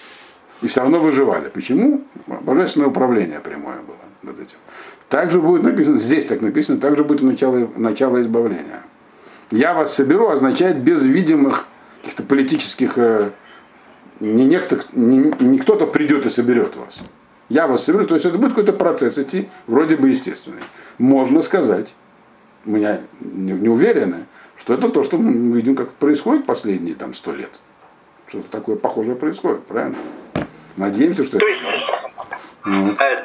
И 0.63 0.69
все 0.69 0.81
равно 0.81 0.99
выживали. 0.99 1.49
Почему? 1.49 2.03
Божественное 2.27 2.89
управление 2.89 3.41
прямое 3.41 3.77
было 3.77 3.97
над 4.23 4.39
этим. 4.39 4.57
Также 5.09 5.41
будет 5.41 5.63
написано, 5.63 5.99
здесь 5.99 6.25
так 6.25 6.41
написано, 6.41 6.81
также 6.81 7.05
будет 7.05 7.23
начало, 7.23 7.71
начало 7.77 8.21
избавления. 8.23 8.83
Я 9.51 9.75
вас 9.75 9.95
соберу 9.95 10.29
означает 10.29 10.79
без 10.79 11.05
видимых 11.05 11.67
каких-то 12.01 12.23
политических 12.23 12.97
э, 12.97 13.31
не, 14.21 14.45
некто, 14.45 14.81
не, 14.93 15.33
не 15.41 15.59
кто-то 15.59 15.87
придет 15.87 16.27
и 16.27 16.31
соберет 16.31 16.77
вас. 16.77 17.01
Я 17.49 17.67
вас 17.67 17.85
соберу, 17.85 18.07
то 18.07 18.15
есть 18.15 18.27
это 18.27 18.39
будет 18.39 18.51
какой-то 18.51 18.73
процесс 18.73 19.19
идти, 19.19 19.49
вроде 19.67 19.97
бы 19.97 20.09
естественный. 20.09 20.63
Можно 20.99 21.43
сказать, 21.43 21.95
меня 22.65 23.01
не, 23.21 23.53
не 23.53 23.69
уверены, 23.69 24.27
что 24.57 24.75
это 24.75 24.89
то, 24.89 25.03
что 25.03 25.17
мы 25.17 25.57
видим, 25.57 25.77
как 25.77 25.93
происходит 25.93 26.47
последние 26.47 26.95
там 26.95 27.15
сто 27.15 27.33
лет. 27.33 27.61
Что-то 28.27 28.51
такое 28.51 28.77
похожее 28.77 29.17
происходит, 29.17 29.67
правильно? 29.67 29.97
Надеемся, 30.77 31.25
что 31.25 31.39
то 31.39 31.47
есть, 31.47 31.93
вот. 32.65 33.01
э, 33.01 33.25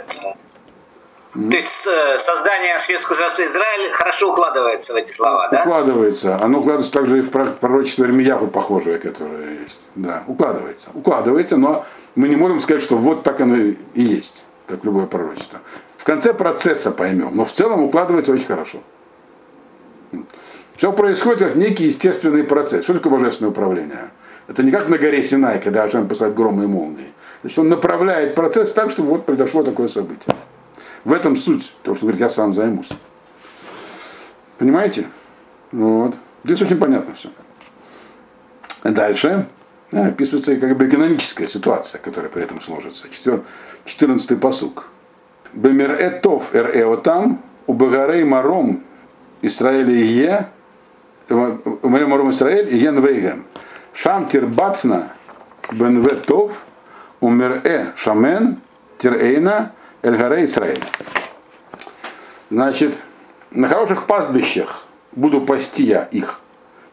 то 1.33 1.55
есть 1.55 1.87
э, 1.87 2.17
создание 2.17 2.77
светского 2.79 3.11
государства 3.11 3.43
Израиль 3.43 3.91
хорошо 3.93 4.31
укладывается 4.31 4.93
в 4.93 4.95
эти 4.97 5.11
слова, 5.11 5.47
да? 5.49 5.61
Укладывается. 5.61 6.37
Оно 6.41 6.59
укладывается 6.59 6.91
также 6.91 7.19
и 7.19 7.21
в 7.21 7.29
пророчество 7.29 8.03
Ирмияху 8.03 8.47
похожее, 8.47 8.97
которое 8.97 9.59
есть. 9.61 9.81
Да, 9.95 10.23
укладывается. 10.27 10.89
Укладывается, 10.93 11.57
но 11.57 11.85
мы 12.15 12.27
не 12.27 12.35
можем 12.35 12.59
сказать, 12.59 12.81
что 12.81 12.97
вот 12.97 13.23
так 13.23 13.39
оно 13.41 13.55
и 13.55 13.77
есть, 13.93 14.43
как 14.67 14.83
любое 14.83 15.05
пророчество. 15.05 15.59
В 15.97 16.03
конце 16.03 16.33
процесса 16.33 16.91
поймем, 16.91 17.35
но 17.35 17.45
в 17.45 17.51
целом 17.51 17.83
укладывается 17.83 18.31
очень 18.31 18.45
хорошо. 18.45 18.79
Все 20.79 20.93
происходит 20.93 21.39
как 21.39 21.55
некий 21.57 21.87
естественный 21.87 22.45
процесс. 22.45 22.85
Что 22.85 22.93
такое 22.93 23.11
божественное 23.11 23.51
управление? 23.51 24.11
Это 24.47 24.63
не 24.63 24.71
как 24.71 24.87
на 24.87 24.97
горе 24.97 25.21
Синай, 25.21 25.59
когда 25.59 25.83
Ашем 25.83 26.07
посылает 26.07 26.35
громы 26.35 26.63
и 26.63 26.67
молнии. 26.67 27.11
Значит, 27.41 27.59
он 27.59 27.67
направляет 27.67 28.33
процесс 28.33 28.71
так, 28.71 28.89
чтобы 28.89 29.09
вот 29.09 29.25
произошло 29.25 29.61
такое 29.61 29.89
событие. 29.89 30.33
В 31.03 31.11
этом 31.11 31.35
суть, 31.35 31.75
того, 31.83 31.97
что 31.97 32.05
говорит, 32.05 32.21
я 32.21 32.29
сам 32.29 32.53
займусь. 32.53 32.87
Понимаете? 34.57 35.07
Вот. 35.73 36.15
Здесь 36.45 36.61
очень 36.61 36.77
понятно 36.77 37.13
все. 37.13 37.27
Дальше 38.85 39.47
описывается 39.91 40.55
как 40.55 40.77
бы 40.77 40.87
экономическая 40.87 41.47
ситуация, 41.47 41.99
которая 41.99 42.31
при 42.31 42.43
этом 42.43 42.61
сложится. 42.61 43.05
14-й 43.85 44.37
посук. 44.37 44.87
Бемир 45.51 45.91
этов 45.91 46.55
эр 46.55 46.71
эотам, 46.73 47.41
убегарей 47.67 48.23
маром 48.23 48.81
Исраэль 49.41 49.91
и 49.91 50.03
е, 50.05 50.47
маром 51.29 52.31
Исраэль 52.31 52.73
и 52.73 52.77
ен 52.77 52.99
вейгем. 52.99 53.45
Шам 53.93 54.27
тирбацна 54.27 55.09
бен 55.71 56.01
ветов, 56.01 56.65
умер 57.19 57.61
э 57.63 57.87
шамен 57.95 58.59
тирейна 58.97 59.73
Эльгаре 60.01 60.45
Исраиль. 60.45 60.83
Значит, 62.49 63.01
на 63.51 63.67
хороших 63.67 64.05
пастбищах 64.05 64.85
буду 65.11 65.41
пасти 65.41 65.83
я 65.83 66.03
их. 66.03 66.39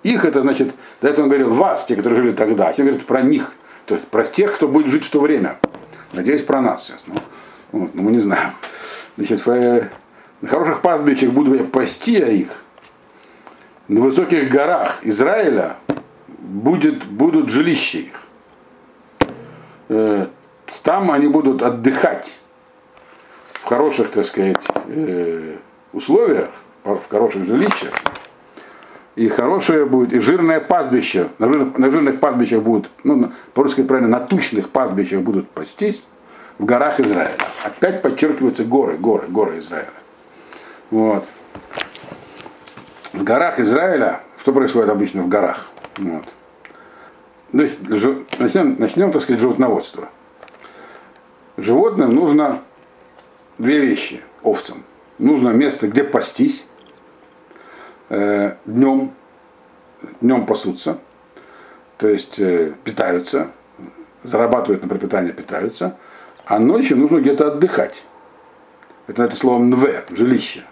Их 0.02 0.24
это 0.24 0.42
значит, 0.42 0.74
до 1.00 1.08
этого 1.08 1.24
он 1.24 1.28
говорил 1.28 1.52
вас, 1.54 1.84
те, 1.84 1.96
которые 1.96 2.22
жили 2.22 2.32
тогда, 2.32 2.68
а 2.68 2.72
теперь 2.72 2.86
говорит 2.86 3.06
про 3.06 3.22
них. 3.22 3.52
То 3.86 3.94
есть 3.94 4.08
про 4.08 4.24
тех, 4.24 4.54
кто 4.54 4.68
будет 4.68 4.88
жить 4.88 5.04
в 5.04 5.10
то 5.10 5.20
время. 5.20 5.58
Надеюсь, 6.12 6.42
про 6.42 6.60
нас 6.60 6.84
сейчас. 6.84 7.04
Ну, 7.06 7.14
вот, 7.72 7.94
но 7.94 8.02
мы 8.02 8.12
не 8.12 8.20
знаем. 8.20 8.50
Значит, 9.16 9.44
на 9.46 10.48
хороших 10.48 10.82
пастбищах 10.82 11.30
буду 11.30 11.54
я 11.54 11.64
пасти 11.64 12.18
я 12.18 12.28
их. 12.28 12.62
На 13.88 14.00
высоких 14.00 14.48
горах 14.48 15.00
Израиля 15.02 15.76
будет, 16.28 17.04
будут 17.06 17.48
жилища 17.48 17.98
их. 17.98 18.22
Э, 19.88 20.26
там 20.82 21.10
они 21.10 21.28
будут 21.28 21.62
отдыхать 21.62 22.38
в 23.52 23.64
хороших, 23.64 24.10
так 24.10 24.24
сказать, 24.24 24.66
э, 24.88 25.56
условиях, 25.92 26.50
в 26.84 27.08
хороших 27.08 27.44
жилищах, 27.44 27.92
и 29.16 29.28
хорошее 29.28 29.86
будет, 29.86 30.12
и 30.12 30.20
жирное 30.20 30.60
пастбище, 30.60 31.28
на 31.38 31.48
жирных, 31.48 31.78
на 31.78 31.90
жирных 31.90 32.20
пастбищах 32.20 32.62
будут, 32.62 32.90
ну, 33.02 33.32
по-русски 33.54 33.82
правильно, 33.82 34.08
на 34.08 34.20
тучных 34.20 34.68
пастбищах 34.68 35.22
будут 35.22 35.48
пастись 35.50 36.06
в 36.58 36.64
горах 36.64 37.00
Израиля. 37.00 37.36
Опять 37.64 38.02
подчеркиваются 38.02 38.64
горы, 38.64 38.96
горы, 38.96 39.26
горы 39.28 39.58
Израиля. 39.58 39.90
Вот. 40.90 41.26
В 43.16 43.24
горах 43.24 43.58
Израиля, 43.60 44.20
что 44.38 44.52
происходит 44.52 44.90
обычно 44.90 45.22
в 45.22 45.28
горах? 45.28 45.70
Вот. 45.96 46.26
Начнем, 47.50 48.76
начнем, 48.78 49.10
так 49.10 49.22
сказать, 49.22 49.40
животноводство. 49.40 50.10
Животным 51.56 52.14
нужно 52.14 52.60
две 53.56 53.80
вещи 53.80 54.20
овцам. 54.42 54.84
Нужно 55.18 55.48
место, 55.48 55.88
где 55.88 56.04
пастись, 56.04 56.66
э, 58.10 58.56
днем, 58.66 59.12
днем 60.20 60.44
пасутся, 60.44 60.98
то 61.96 62.08
есть 62.08 62.38
э, 62.38 62.74
питаются, 62.84 63.50
зарабатывают 64.24 64.82
на 64.82 64.90
пропитание, 64.90 65.32
питаются, 65.32 65.96
а 66.44 66.58
ночью 66.58 66.98
нужно 66.98 67.20
где-то 67.20 67.46
отдыхать. 67.46 68.04
Это, 69.06 69.24
это 69.24 69.36
слово 69.36 69.58
нве, 69.58 70.04
жилище. 70.10 70.64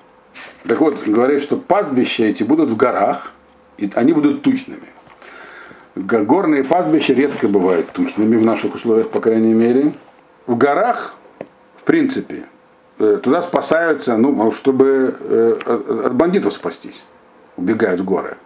Так 0.66 0.81
вот, 0.81 1.03
говорит, 1.07 1.40
что 1.40 1.57
пастбища 1.57 2.24
эти 2.24 2.42
будут 2.42 2.70
в 2.70 2.77
горах, 2.77 3.33
и 3.77 3.90
они 3.94 4.12
будут 4.12 4.42
тучными. 4.42 4.88
Горные 5.94 6.64
пастбища 6.64 7.12
редко 7.12 7.48
бывают 7.48 7.90
тучными 7.92 8.37
в 8.37 8.44
наших 8.44 8.74
условиях, 8.74 9.11
по 9.11 9.20
крайней 9.20 9.55
мере. 9.55 9.92
В 10.46 10.57
горах, 10.57 11.14
в 11.77 11.83
принципе, 11.85 12.44
Э, 12.98 13.18
туда 13.20 13.42
спасаются, 13.42 14.16
ну, 14.16 14.50
чтобы 14.53 15.16
э, 15.18 15.59
от 16.07 16.14
бандитов 16.14 16.53
спастись. 16.53 17.05
Убегают 17.57 18.00
в 18.00 18.05
горы. 18.05 18.37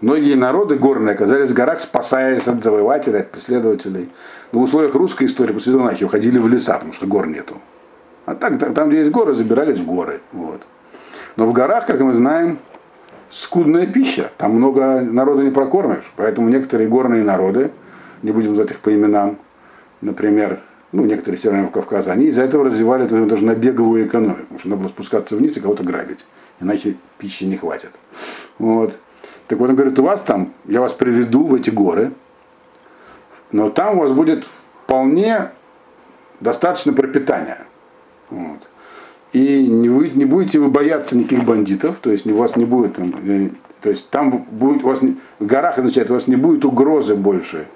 Многие 0.00 0.34
народы 0.34 0.76
горные 0.76 1.14
оказались 1.14 1.50
в 1.50 1.54
горах, 1.54 1.80
спасаясь 1.80 2.48
от 2.48 2.62
завоевателей, 2.62 3.20
от 3.20 3.30
преследователей. 3.30 4.10
Но 4.52 4.60
в 4.60 4.62
условиях 4.62 4.94
русской 4.94 5.24
истории 5.24 5.52
после 5.52 5.72
Дунахи 5.72 6.04
уходили 6.04 6.38
в 6.38 6.48
леса, 6.48 6.74
потому 6.74 6.92
что 6.92 7.06
гор 7.06 7.26
нету. 7.26 7.60
А 8.24 8.34
так, 8.34 8.58
там, 8.74 8.88
где 8.88 8.98
есть 8.98 9.10
горы, 9.10 9.34
забирались 9.34 9.78
в 9.78 9.86
горы. 9.86 10.20
Вот. 10.32 10.62
Но 11.36 11.46
в 11.46 11.52
горах, 11.52 11.86
как 11.86 12.00
мы 12.00 12.14
знаем, 12.14 12.58
скудная 13.30 13.86
пища. 13.86 14.30
Там 14.38 14.52
много 14.52 15.00
народа 15.00 15.42
не 15.42 15.50
прокормишь. 15.50 16.12
Поэтому 16.16 16.48
некоторые 16.48 16.88
горные 16.88 17.22
народы, 17.22 17.70
не 18.22 18.32
будем 18.32 18.50
называть 18.50 18.70
их 18.70 18.80
по 18.80 18.94
именам, 18.94 19.38
например, 20.00 20.60
ну, 20.92 21.04
некоторые 21.04 21.38
северного 21.38 21.70
Кавказа, 21.70 22.12
они 22.12 22.26
из-за 22.26 22.42
этого 22.42 22.64
развивали 22.64 23.06
даже 23.06 23.44
набеговую 23.44 24.06
экономику, 24.06 24.42
потому 24.42 24.58
что 24.58 24.68
надо 24.68 24.80
было 24.82 24.88
спускаться 24.88 25.36
вниз 25.36 25.56
и 25.56 25.60
кого-то 25.60 25.82
грабить, 25.82 26.26
иначе 26.60 26.96
пищи 27.18 27.44
не 27.44 27.56
хватит. 27.56 27.90
Вот. 28.58 28.96
Так 29.48 29.58
вот 29.58 29.68
он 29.70 29.76
говорит, 29.76 29.98
у 29.98 30.02
вас 30.02 30.22
там, 30.22 30.52
я 30.64 30.80
вас 30.80 30.92
приведу 30.92 31.44
в 31.44 31.54
эти 31.54 31.70
горы, 31.70 32.12
но 33.52 33.68
там 33.68 33.98
у 33.98 34.02
вас 34.02 34.12
будет 34.12 34.46
вполне 34.84 35.50
достаточно 36.40 36.92
пропитания. 36.92 37.58
Вот. 38.30 38.68
И 39.32 39.66
не, 39.66 39.88
вы, 39.88 40.10
не 40.10 40.24
будете 40.24 40.58
вы 40.58 40.68
бояться 40.68 41.16
никаких 41.16 41.44
бандитов, 41.44 41.96
то 42.00 42.10
есть 42.10 42.26
у 42.26 42.36
вас 42.36 42.56
не 42.56 42.64
будет 42.64 42.94
там, 42.94 43.14
э, 43.26 43.50
то 43.82 43.90
есть 43.90 44.08
там 44.10 44.30
будет 44.30 44.84
у 44.84 44.88
вас 44.88 45.02
не, 45.02 45.16
в 45.38 45.46
горах 45.46 45.78
означает, 45.78 46.10
у 46.10 46.14
вас 46.14 46.26
не 46.26 46.36
будет 46.36 46.64
угрозы 46.64 47.14
больше, 47.14 47.66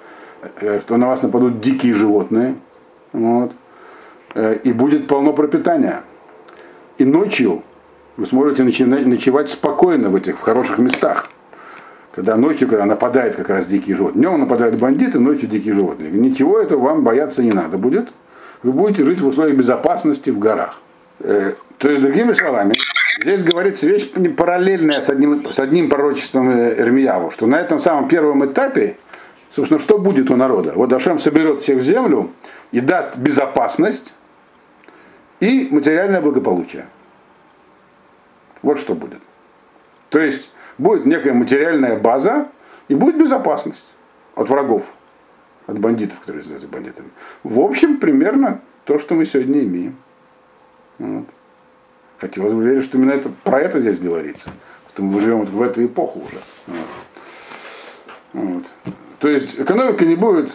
э, 0.59 0.79
что 0.79 0.97
на 0.97 1.07
вас 1.07 1.21
нападут 1.21 1.59
дикие 1.59 1.93
животные, 1.93 2.55
вот. 3.13 3.51
Э, 4.33 4.57
и 4.63 4.71
будет 4.71 5.07
полно 5.07 5.33
пропитания. 5.33 6.01
И 6.97 7.05
ночью 7.05 7.63
вы 8.17 8.25
сможете 8.25 8.63
ночевать 8.63 9.49
спокойно 9.49 10.09
в 10.09 10.15
этих 10.15 10.37
в 10.37 10.41
хороших 10.41 10.77
местах. 10.79 11.29
Когда 12.13 12.35
ночью, 12.35 12.67
когда 12.67 12.85
нападает 12.85 13.35
как 13.35 13.49
раз 13.49 13.65
дикие 13.65 13.95
животные. 13.95 14.21
Днем 14.21 14.39
нападают 14.39 14.75
бандиты, 14.75 15.19
ночью 15.19 15.47
дикие 15.47 15.73
животные. 15.73 16.11
Ничего 16.11 16.59
этого 16.59 16.81
вам 16.81 17.03
бояться 17.03 17.41
не 17.41 17.51
надо 17.51 17.77
будет. 17.77 18.09
Вы 18.63 18.73
будете 18.73 19.05
жить 19.05 19.21
в 19.21 19.27
условиях 19.27 19.57
безопасности 19.57 20.29
в 20.29 20.37
горах. 20.37 20.81
Э, 21.23 21.53
то 21.77 21.89
есть, 21.89 22.01
другими 22.01 22.33
словами, 22.33 22.77
здесь 23.21 23.43
говорится 23.43 23.87
вещь 23.87 24.09
параллельная 24.37 25.01
с 25.01 25.09
одним, 25.09 25.51
с 25.51 25.59
одним 25.59 25.89
пророчеством 25.89 26.51
Эрмияву, 26.51 27.31
что 27.31 27.47
на 27.47 27.59
этом 27.59 27.79
самом 27.79 28.07
первом 28.07 28.45
этапе, 28.45 28.97
собственно, 29.49 29.79
что 29.79 29.97
будет 29.97 30.29
у 30.29 30.35
народа? 30.35 30.73
Вот 30.75 30.93
Ашем 30.93 31.19
соберет 31.19 31.59
всех 31.59 31.77
в 31.77 31.81
землю, 31.81 32.31
и 32.71 32.79
даст 32.79 33.17
безопасность 33.17 34.15
и 35.39 35.67
материальное 35.71 36.21
благополучие. 36.21 36.85
Вот 38.61 38.79
что 38.79 38.93
будет. 38.93 39.21
То 40.09 40.19
есть 40.19 40.51
будет 40.77 41.05
некая 41.05 41.33
материальная 41.33 41.97
база 41.97 42.49
и 42.87 42.95
будет 42.95 43.17
безопасность 43.17 43.93
от 44.35 44.49
врагов, 44.49 44.93
от 45.67 45.79
бандитов, 45.79 46.19
которые 46.19 46.41
являются 46.43 46.67
бандитами. 46.67 47.09
В 47.43 47.59
общем, 47.59 47.97
примерно 47.97 48.61
то, 48.85 48.99
что 48.99 49.15
мы 49.15 49.25
сегодня 49.25 49.63
имеем. 49.63 49.97
Вот. 51.01 51.25
Хотелось 52.19 52.53
бы 52.53 52.63
верить, 52.63 52.83
что 52.83 52.97
именно 52.97 53.11
это, 53.11 53.29
про 53.43 53.59
это 53.59 53.81
здесь 53.81 53.99
говорится. 53.99 54.51
Что 54.89 55.01
мы 55.01 55.19
живем 55.19 55.45
в 55.45 55.61
эту 55.61 55.83
эпоху 55.83 56.19
уже. 56.19 56.37
Вот. 56.67 56.87
Вот. 58.33 58.71
То 59.19 59.29
есть 59.29 59.59
экономика 59.59 60.05
не 60.05 60.15
будет 60.15 60.51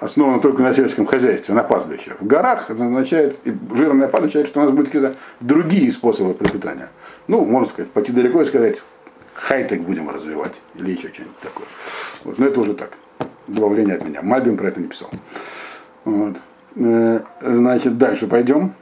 основана 0.00 0.40
только 0.40 0.62
на 0.62 0.74
сельском 0.74 1.06
хозяйстве, 1.06 1.54
на 1.54 1.64
пастбище. 1.64 2.14
В 2.20 2.26
горах 2.26 2.70
это 2.70 2.84
означает, 2.84 3.40
и 3.44 3.54
жирная 3.74 4.06
пара 4.06 4.24
означает, 4.24 4.48
что 4.48 4.60
у 4.60 4.64
нас 4.64 4.70
будут 4.70 4.88
какие-то 4.88 5.16
другие 5.40 5.90
способы 5.90 6.34
пропитания. 6.34 6.90
Ну, 7.26 7.44
можно 7.44 7.68
сказать, 7.68 7.90
пойти 7.90 8.12
далеко 8.12 8.42
и 8.42 8.44
сказать, 8.44 8.82
хай-тек 9.34 9.80
будем 9.80 10.10
развивать, 10.10 10.60
или 10.74 10.92
еще 10.92 11.08
что-нибудь 11.08 11.38
такое. 11.40 11.66
Вот. 12.24 12.38
Но 12.38 12.46
это 12.46 12.60
уже 12.60 12.74
так, 12.74 12.92
добавление 13.46 13.96
от 13.96 14.04
меня. 14.04 14.20
Мальбим 14.22 14.56
про 14.56 14.68
это 14.68 14.80
не 14.80 14.88
писал. 14.88 15.10
Вот. 16.04 16.36
Э, 16.76 17.20
значит, 17.40 17.96
дальше 17.98 18.28
пойдем. 18.28 18.74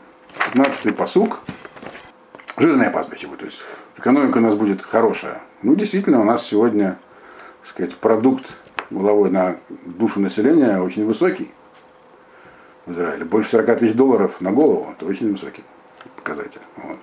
15-й 0.52 0.92
посук. 0.92 1.40
Жирное 2.58 2.90
пастбище 2.90 3.26
будет, 3.26 3.40
то 3.40 3.46
есть 3.46 3.62
экономика 3.96 4.38
у 4.38 4.40
нас 4.40 4.54
будет 4.54 4.82
хорошая. 4.82 5.42
Ну, 5.62 5.74
действительно, 5.74 6.20
у 6.20 6.24
нас 6.24 6.46
сегодня, 6.46 6.98
так 7.60 7.70
сказать, 7.70 7.96
продукт 7.96 8.54
головой 8.90 9.30
на 9.30 9.56
душу 9.84 10.20
населения 10.20 10.80
очень 10.80 11.04
высокий 11.04 11.50
в 12.86 12.92
Израиле. 12.92 13.24
Больше 13.24 13.50
40 13.50 13.78
тысяч 13.78 13.94
долларов 13.94 14.40
на 14.40 14.52
голову, 14.52 14.92
это 14.92 15.06
очень 15.06 15.30
высокий 15.30 15.64
показатель. 16.16 16.60
Вот. 16.76 16.98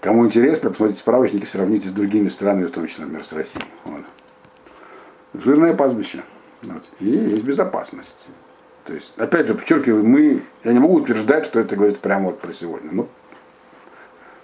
Кому 0.00 0.26
интересно, 0.26 0.70
посмотрите 0.70 1.00
справочники, 1.00 1.44
сравните 1.44 1.88
с 1.88 1.92
другими 1.92 2.28
странами, 2.28 2.66
в 2.66 2.72
том 2.72 2.86
числе, 2.86 3.04
например, 3.04 3.24
с 3.24 3.32
Россией. 3.32 3.64
Вот. 3.84 4.04
Жирное 5.34 5.74
пастбище. 5.74 6.22
Вот. 6.62 6.88
И 7.00 7.08
есть 7.08 7.44
безопасность. 7.44 8.28
То 8.84 8.94
есть, 8.94 9.12
опять 9.16 9.46
же, 9.46 9.54
подчеркиваю, 9.54 10.04
мы, 10.04 10.42
я 10.64 10.72
не 10.72 10.78
могу 10.78 10.94
утверждать, 10.94 11.46
что 11.46 11.60
это 11.60 11.76
говорится 11.76 12.02
прямо 12.02 12.26
вот 12.26 12.40
про 12.40 12.52
сегодня. 12.52 12.90
Но 12.92 13.08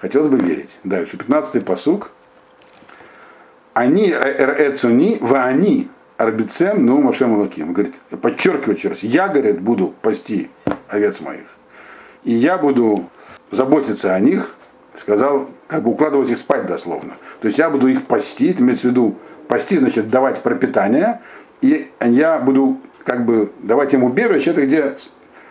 хотелось 0.01 0.28
бы 0.28 0.39
верить. 0.39 0.78
Дальше, 0.84 1.16
15-й 1.16 1.61
посук. 1.62 2.11
Они, 3.72 4.11
эцуни, 4.11 5.18
в 5.20 5.34
они, 5.34 5.89
арбицем, 6.16 6.87
ну, 6.87 7.01
Машем 7.03 7.39
Луким. 7.39 7.72
Говорит, 7.72 7.97
подчеркиваю 8.22 8.76
еще 8.76 8.89
раз, 8.89 9.03
я, 9.03 9.28
говорит, 9.28 9.61
буду 9.61 9.95
пасти 10.03 10.51
овец 10.89 11.20
моих. 11.20 11.47
И 12.24 12.32
я 12.32 12.59
буду 12.59 13.09
заботиться 13.51 14.14
о 14.14 14.20
них, 14.20 14.55
сказал, 14.97 15.49
как 15.66 15.82
бы 15.82 15.91
укладывать 15.91 16.30
их 16.30 16.39
спать 16.39 16.66
дословно. 16.66 17.16
То 17.41 17.47
есть 17.47 17.59
я 17.59 17.70
буду 17.70 17.89
их 17.89 18.07
пасти, 18.07 18.51
это 18.51 18.62
имеется 18.62 18.89
в 18.89 18.91
виду 18.91 19.16
пасти, 19.49 19.78
значит, 19.78 20.11
давать 20.11 20.43
пропитание, 20.43 21.20
и 21.61 21.91
я 22.01 22.39
буду 22.39 22.80
как 23.07 23.25
бы 23.25 23.53
давать 23.63 23.95
им 23.95 24.03
убежище, 24.03 24.51
это 24.51 24.67
где 24.67 24.97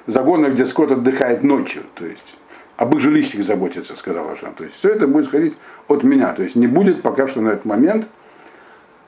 загоны, 0.06 0.48
где 0.48 0.66
скот 0.66 0.92
отдыхает 0.92 1.44
ночью. 1.44 1.84
То 1.96 2.06
есть 2.06 2.38
об 2.76 2.94
их 2.94 3.02
жилищах 3.02 3.44
заботиться, 3.44 3.96
сказал 3.96 4.30
Ашан. 4.30 4.54
То 4.54 4.66
есть 4.66 4.76
все 4.76 4.90
это 4.90 5.08
будет 5.08 5.26
сходить 5.26 5.58
от 5.88 6.04
меня. 6.04 6.34
То 6.34 6.44
есть 6.44 6.58
не 6.58 6.68
будет 6.68 7.02
пока 7.02 7.28
что 7.28 7.42
на 7.42 7.50
этот 7.50 7.64
момент 7.64 8.08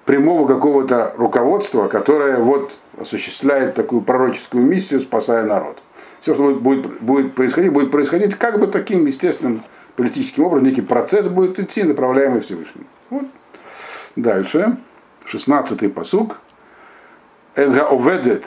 прямого 0.06 0.48
какого-то 0.48 1.14
руководства, 1.18 1.89
которое 1.89 2.38
вот 2.38 2.72
осуществляет 2.98 3.76
такую 3.76 4.02
пророческую 4.02 4.64
миссию, 4.64 5.02
спасая 5.02 5.45
народ. 5.45 5.80
Все, 6.22 6.34
что 6.34 6.56
будет, 6.56 7.02
будет 7.02 7.36
происходить, 7.36 7.74
будет 7.74 7.91
происходить 7.91 8.36
как 8.36 8.60
бы 8.60 8.68
таким 8.68 9.06
естественным 9.06 9.62
политическим 9.98 10.45
образом, 10.45 10.70
некий 10.70 10.82
процесс 10.82 11.28
будет 11.28 11.60
идти, 11.60 11.84
направляемый 11.84 12.39
Всевышним. 12.39 12.86
Вот. 13.10 13.26
Дальше, 14.16 14.78
16-й 15.26 15.89
посук. 15.89 16.39
Эдга 17.57 17.89
оведет 17.89 18.47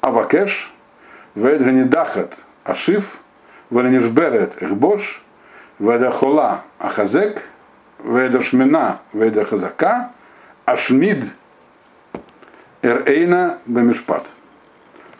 авакеш, 0.00 0.72
ведга 1.34 1.70
недахат 1.70 2.44
ашиф, 2.64 3.18
ונשברת 3.72 4.62
אכבוש, 4.62 5.24
ואדה 5.80 6.10
חולה 6.10 6.58
החזק, 6.80 7.40
ואדה 8.04 8.42
שמנה 8.42 8.96
ואדה 9.14 9.44
חזקה, 9.44 10.00
ашмид 10.66 11.24
эрейна 12.82 13.58
бемешпат. 13.66 14.32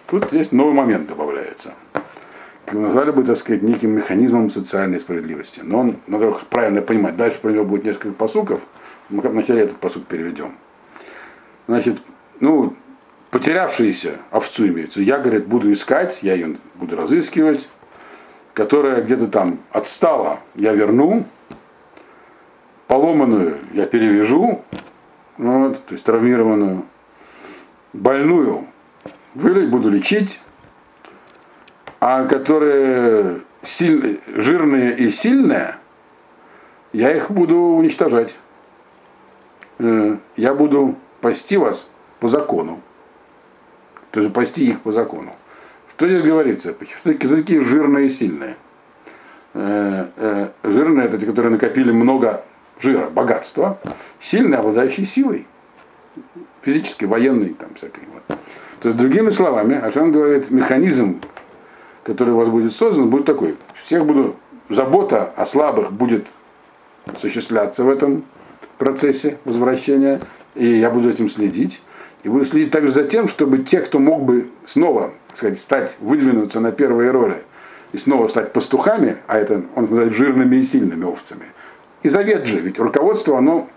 Тут 0.06 0.32
есть 0.32 0.52
новый 0.52 0.74
момент 0.74 1.08
добавляется. 1.08 1.74
Как 2.64 2.74
назвали 2.74 3.10
бы, 3.10 3.24
так 3.24 3.36
сказать, 3.36 3.62
неким 3.62 3.90
механизмом 3.90 4.50
социальной 4.50 5.00
справедливости. 5.00 5.60
Но 5.62 5.80
он, 5.80 5.96
надо 6.06 6.32
правильно 6.50 6.82
понимать. 6.82 7.16
Дальше 7.16 7.38
про 7.40 7.50
него 7.50 7.64
будет 7.64 7.84
несколько 7.84 8.12
посуков. 8.12 8.60
Мы 9.08 9.22
вначале 9.22 9.62
этот 9.62 9.76
посук 9.76 10.06
переведем. 10.06 10.56
Значит, 11.66 12.00
ну, 12.39 12.75
потерявшиеся 13.31 14.17
овцу 14.31 14.67
имеется. 14.67 15.01
Я, 15.01 15.17
говорит, 15.17 15.45
буду 15.45 15.71
искать, 15.71 16.23
я 16.23 16.33
ее 16.33 16.57
буду 16.75 16.95
разыскивать, 16.95 17.67
которая 18.53 19.01
где-то 19.01 19.27
там 19.27 19.59
отстала, 19.71 20.39
я 20.55 20.73
верну, 20.73 21.25
поломанную 22.87 23.57
я 23.73 23.85
перевяжу, 23.85 24.63
вот, 25.37 25.85
то 25.85 25.93
есть 25.93 26.05
травмированную, 26.05 26.85
больную 27.91 28.67
буду 29.33 29.89
лечить, 29.89 30.39
а 31.99 32.25
которые 32.25 33.41
силь, 33.63 34.21
жирные 34.27 34.95
и 34.97 35.09
сильные, 35.09 35.75
я 36.93 37.11
их 37.11 37.29
буду 37.29 37.57
уничтожать. 37.57 38.37
Э, 39.79 40.17
я 40.37 40.53
буду 40.53 40.95
пасти 41.19 41.57
вас 41.57 41.89
по 42.19 42.27
закону. 42.27 42.81
То 44.11 44.21
есть 44.21 44.33
пасти 44.33 44.69
их 44.69 44.81
по 44.81 44.91
закону. 44.91 45.35
Что 45.89 46.07
здесь 46.07 46.23
говорится? 46.23 46.75
Что 46.97 47.13
такие 47.13 47.61
жирные 47.61 48.07
и 48.07 48.09
сильные? 48.09 48.57
Э, 49.53 50.07
э, 50.17 50.49
жирные 50.63 51.05
это 51.05 51.17
те, 51.17 51.25
которые 51.25 51.51
накопили 51.51 51.91
много 51.91 52.43
жира, 52.79 53.09
богатства. 53.09 53.79
Сильные, 54.19 54.59
обладающие 54.59 55.05
силой. 55.05 55.47
Физической, 56.61 57.05
военной, 57.05 57.49
там 57.49 57.69
всякой. 57.75 58.03
Вот. 58.11 58.37
То 58.81 58.89
есть, 58.89 58.97
другими 58.97 59.29
словами, 59.29 59.77
Ашан 59.77 60.11
говорит, 60.11 60.51
механизм, 60.51 61.21
который 62.03 62.33
у 62.33 62.37
вас 62.37 62.49
будет 62.49 62.73
создан, 62.73 63.09
будет 63.09 63.25
такой. 63.25 63.55
Всех 63.75 64.05
буду, 64.05 64.35
забота 64.69 65.31
о 65.35 65.45
слабых 65.45 65.91
будет 65.91 66.27
осуществляться 67.05 67.83
в 67.83 67.89
этом 67.89 68.25
процессе 68.77 69.37
возвращения, 69.45 70.19
и 70.55 70.65
я 70.65 70.89
буду 70.89 71.09
этим 71.09 71.29
следить. 71.29 71.81
И 72.25 72.27
буду 72.27 72.43
следить 72.43 72.71
также 72.71 72.91
за 72.91 73.03
тем, 73.03 73.27
чтобы 73.27 73.59
те, 73.59 73.81
кто 73.81 73.99
мог 73.99 74.23
бы 74.23 74.49
снова 74.63 75.13
сказать, 75.35 75.59
стать, 75.59 75.95
выдвинуться 75.99 76.59
на 76.59 76.71
первые 76.71 77.11
роли 77.11 77.43
и 77.91 77.99
снова 77.99 78.27
стать 78.29 78.51
пастухами, 78.51 79.17
а 79.27 79.37
это, 79.37 79.61
он 79.75 79.83
называет, 79.83 80.11
жирными 80.11 80.55
и 80.55 80.63
сильными 80.63 81.05
овцами. 81.05 81.45
И 82.01 82.09
завет 82.09 82.47
же, 82.47 82.61
ведь 82.61 82.79
руководство, 82.79 83.37
оно, 83.37 83.69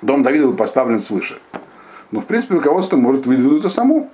дом 0.00 0.22
Давида 0.22 0.46
был 0.46 0.54
поставлен 0.54 1.00
свыше. 1.00 1.40
Но, 2.12 2.20
в 2.20 2.26
принципе, 2.26 2.54
руководство 2.54 2.96
может 2.96 3.26
выдвинуться 3.26 3.68
само. 3.68 4.08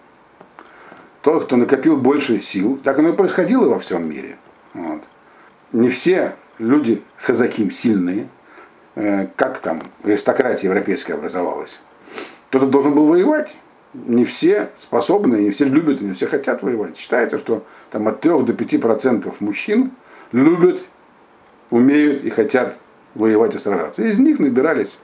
Тот, 1.21 1.45
кто 1.45 1.57
накопил 1.57 1.99
больше 1.99 2.41
сил, 2.41 2.81
так 2.83 2.99
оно 2.99 3.11
и 3.11 3.13
происходило 3.13 3.69
во 3.69 3.79
всем 3.79 4.09
мире. 4.09 4.39
Вот. 4.73 5.03
Не 5.73 5.91
все 5.91 6.37
люди 6.57 7.03
хазаким 7.19 7.71
сильные, 7.71 8.29
э, 8.95 9.27
как 9.37 9.59
там 9.59 9.83
аристократия 10.05 10.69
европейская 10.69 11.15
образовалась. 11.15 11.81
Кто-то 12.49 12.67
должен 12.67 12.95
был 12.95 13.07
воевать. 13.07 13.57
Не 13.95 14.25
все 14.25 14.71
способны, 14.77 15.37
не 15.37 15.51
все 15.51 15.65
любят, 15.65 16.01
не 16.01 16.13
все 16.13 16.27
хотят 16.27 16.63
воевать. 16.63 16.99
Считается, 16.99 17.39
что 17.39 17.65
там 17.91 18.09
от 18.09 18.21
3 18.21 18.43
до 18.43 18.53
5 18.53 18.81
процентов 18.81 19.41
мужчин 19.41 19.93
любят, 20.33 20.85
умеют 21.71 22.23
и 22.23 22.31
хотят 22.31 22.79
воевать 23.15 23.55
и 23.55 23.59
сражаться. 23.59 24.03
Из 24.03 24.19
них 24.19 24.39
набирались 24.39 24.99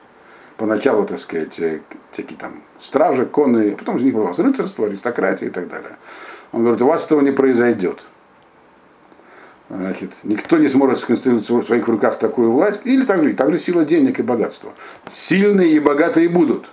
поначалу, 0.57 1.05
так 1.05 1.19
сказать, 1.19 1.59
э, 1.59 1.81
всякие 2.11 2.37
там 2.37 2.61
стражи, 2.79 3.25
конные, 3.25 3.73
а 3.73 3.77
потом 3.77 3.97
из 3.97 4.03
них 4.03 4.13
было 4.13 4.31
рыцарство, 4.37 4.85
аристократия 4.85 5.47
и 5.47 5.49
так 5.49 5.67
далее. 5.67 5.97
Он 6.51 6.61
говорит, 6.61 6.81
у 6.81 6.87
вас 6.87 7.05
этого 7.05 7.21
не 7.21 7.31
произойдет. 7.31 8.03
Значит, 9.69 10.11
никто 10.23 10.57
не 10.57 10.67
сможет 10.67 10.99
сконструировать 10.99 11.49
в 11.49 11.63
своих 11.63 11.87
руках 11.87 12.19
такую 12.19 12.51
власть, 12.51 12.81
или 12.85 13.05
также, 13.05 13.33
также 13.33 13.57
сила 13.57 13.85
денег 13.85 14.19
и 14.19 14.21
богатства. 14.21 14.73
Сильные 15.11 15.71
и 15.71 15.79
богатые 15.79 16.29
будут 16.29 16.69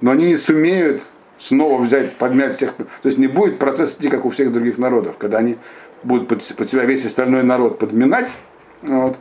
но 0.00 0.10
они 0.10 0.26
не 0.26 0.36
сумеют 0.36 1.02
снова 1.38 1.80
взять, 1.80 2.14
подмять 2.14 2.56
всех. 2.56 2.74
То 2.74 3.06
есть 3.06 3.18
не 3.18 3.26
будет 3.26 3.58
процесс 3.58 3.96
идти, 3.96 4.08
как 4.08 4.24
у 4.24 4.30
всех 4.30 4.52
других 4.52 4.78
народов, 4.78 5.16
когда 5.18 5.38
они 5.38 5.56
будут 6.02 6.28
под, 6.28 6.42
под 6.56 6.70
себя 6.70 6.84
весь 6.84 7.04
остальной 7.06 7.42
народ 7.42 7.78
подминать. 7.78 8.36
Вот. 8.82 9.18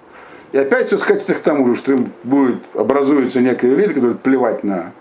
И 0.52 0.58
опять 0.58 0.88
все 0.88 0.98
скатится 0.98 1.34
к 1.36 1.40
тому 1.40 1.68
же, 1.68 1.76
что 1.76 1.94
им 1.94 2.12
будет, 2.24 2.58
образуется 2.74 3.40
некая 3.40 3.74
элита, 3.74 3.94
которая 3.94 4.18
плевать 4.18 4.64
на, 4.64 4.94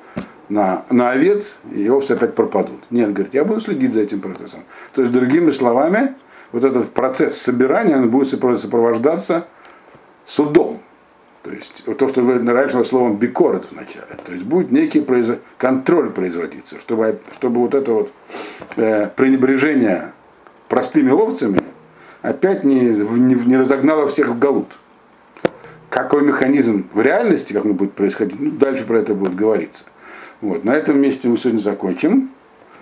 на, 0.48 0.84
на 0.90 1.10
овец, 1.10 1.58
и 1.72 1.88
овцы 1.88 2.12
опять 2.12 2.34
пропадут. 2.34 2.80
Нет, 2.90 3.12
говорит, 3.12 3.34
я 3.34 3.44
буду 3.44 3.60
следить 3.60 3.94
за 3.94 4.00
этим 4.00 4.20
процессом. 4.20 4.60
То 4.94 5.02
есть, 5.02 5.12
другими 5.12 5.50
словами, 5.50 6.14
вот 6.52 6.64
этот 6.64 6.90
процесс 6.90 7.40
собирания 7.40 7.96
он 7.96 8.10
будет 8.10 8.28
сопровождаться 8.28 9.46
судом. 10.26 10.80
То 11.48 11.54
есть 11.54 11.82
то, 11.96 12.08
что 12.08 12.22
раньше 12.22 12.84
словом 12.84 13.16
бикорет 13.16 13.64
вначале. 13.70 14.18
То 14.22 14.32
есть 14.32 14.44
будет 14.44 14.70
некий 14.70 15.00
произ... 15.00 15.38
контроль 15.56 16.10
производиться, 16.10 16.78
чтобы, 16.78 17.18
чтобы 17.32 17.60
вот 17.62 17.74
это 17.74 17.90
вот 17.90 18.12
э, 18.76 19.08
пренебрежение 19.16 20.12
простыми 20.68 21.10
овцами 21.10 21.60
опять 22.20 22.64
не, 22.64 22.80
не, 22.80 23.34
не 23.34 23.56
разогнало 23.56 24.06
всех 24.08 24.28
в 24.28 24.38
галут. 24.38 24.76
Какой 25.88 26.20
механизм 26.20 26.86
в 26.92 27.00
реальности, 27.00 27.54
как 27.54 27.64
он 27.64 27.72
будет 27.72 27.94
происходить, 27.94 28.38
ну, 28.38 28.50
дальше 28.50 28.84
про 28.84 28.98
это 28.98 29.14
будет 29.14 29.34
говориться. 29.34 29.86
Вот. 30.42 30.64
На 30.64 30.72
этом 30.72 31.00
месте 31.00 31.28
мы 31.28 31.38
сегодня 31.38 31.60
закончим. 31.60 32.30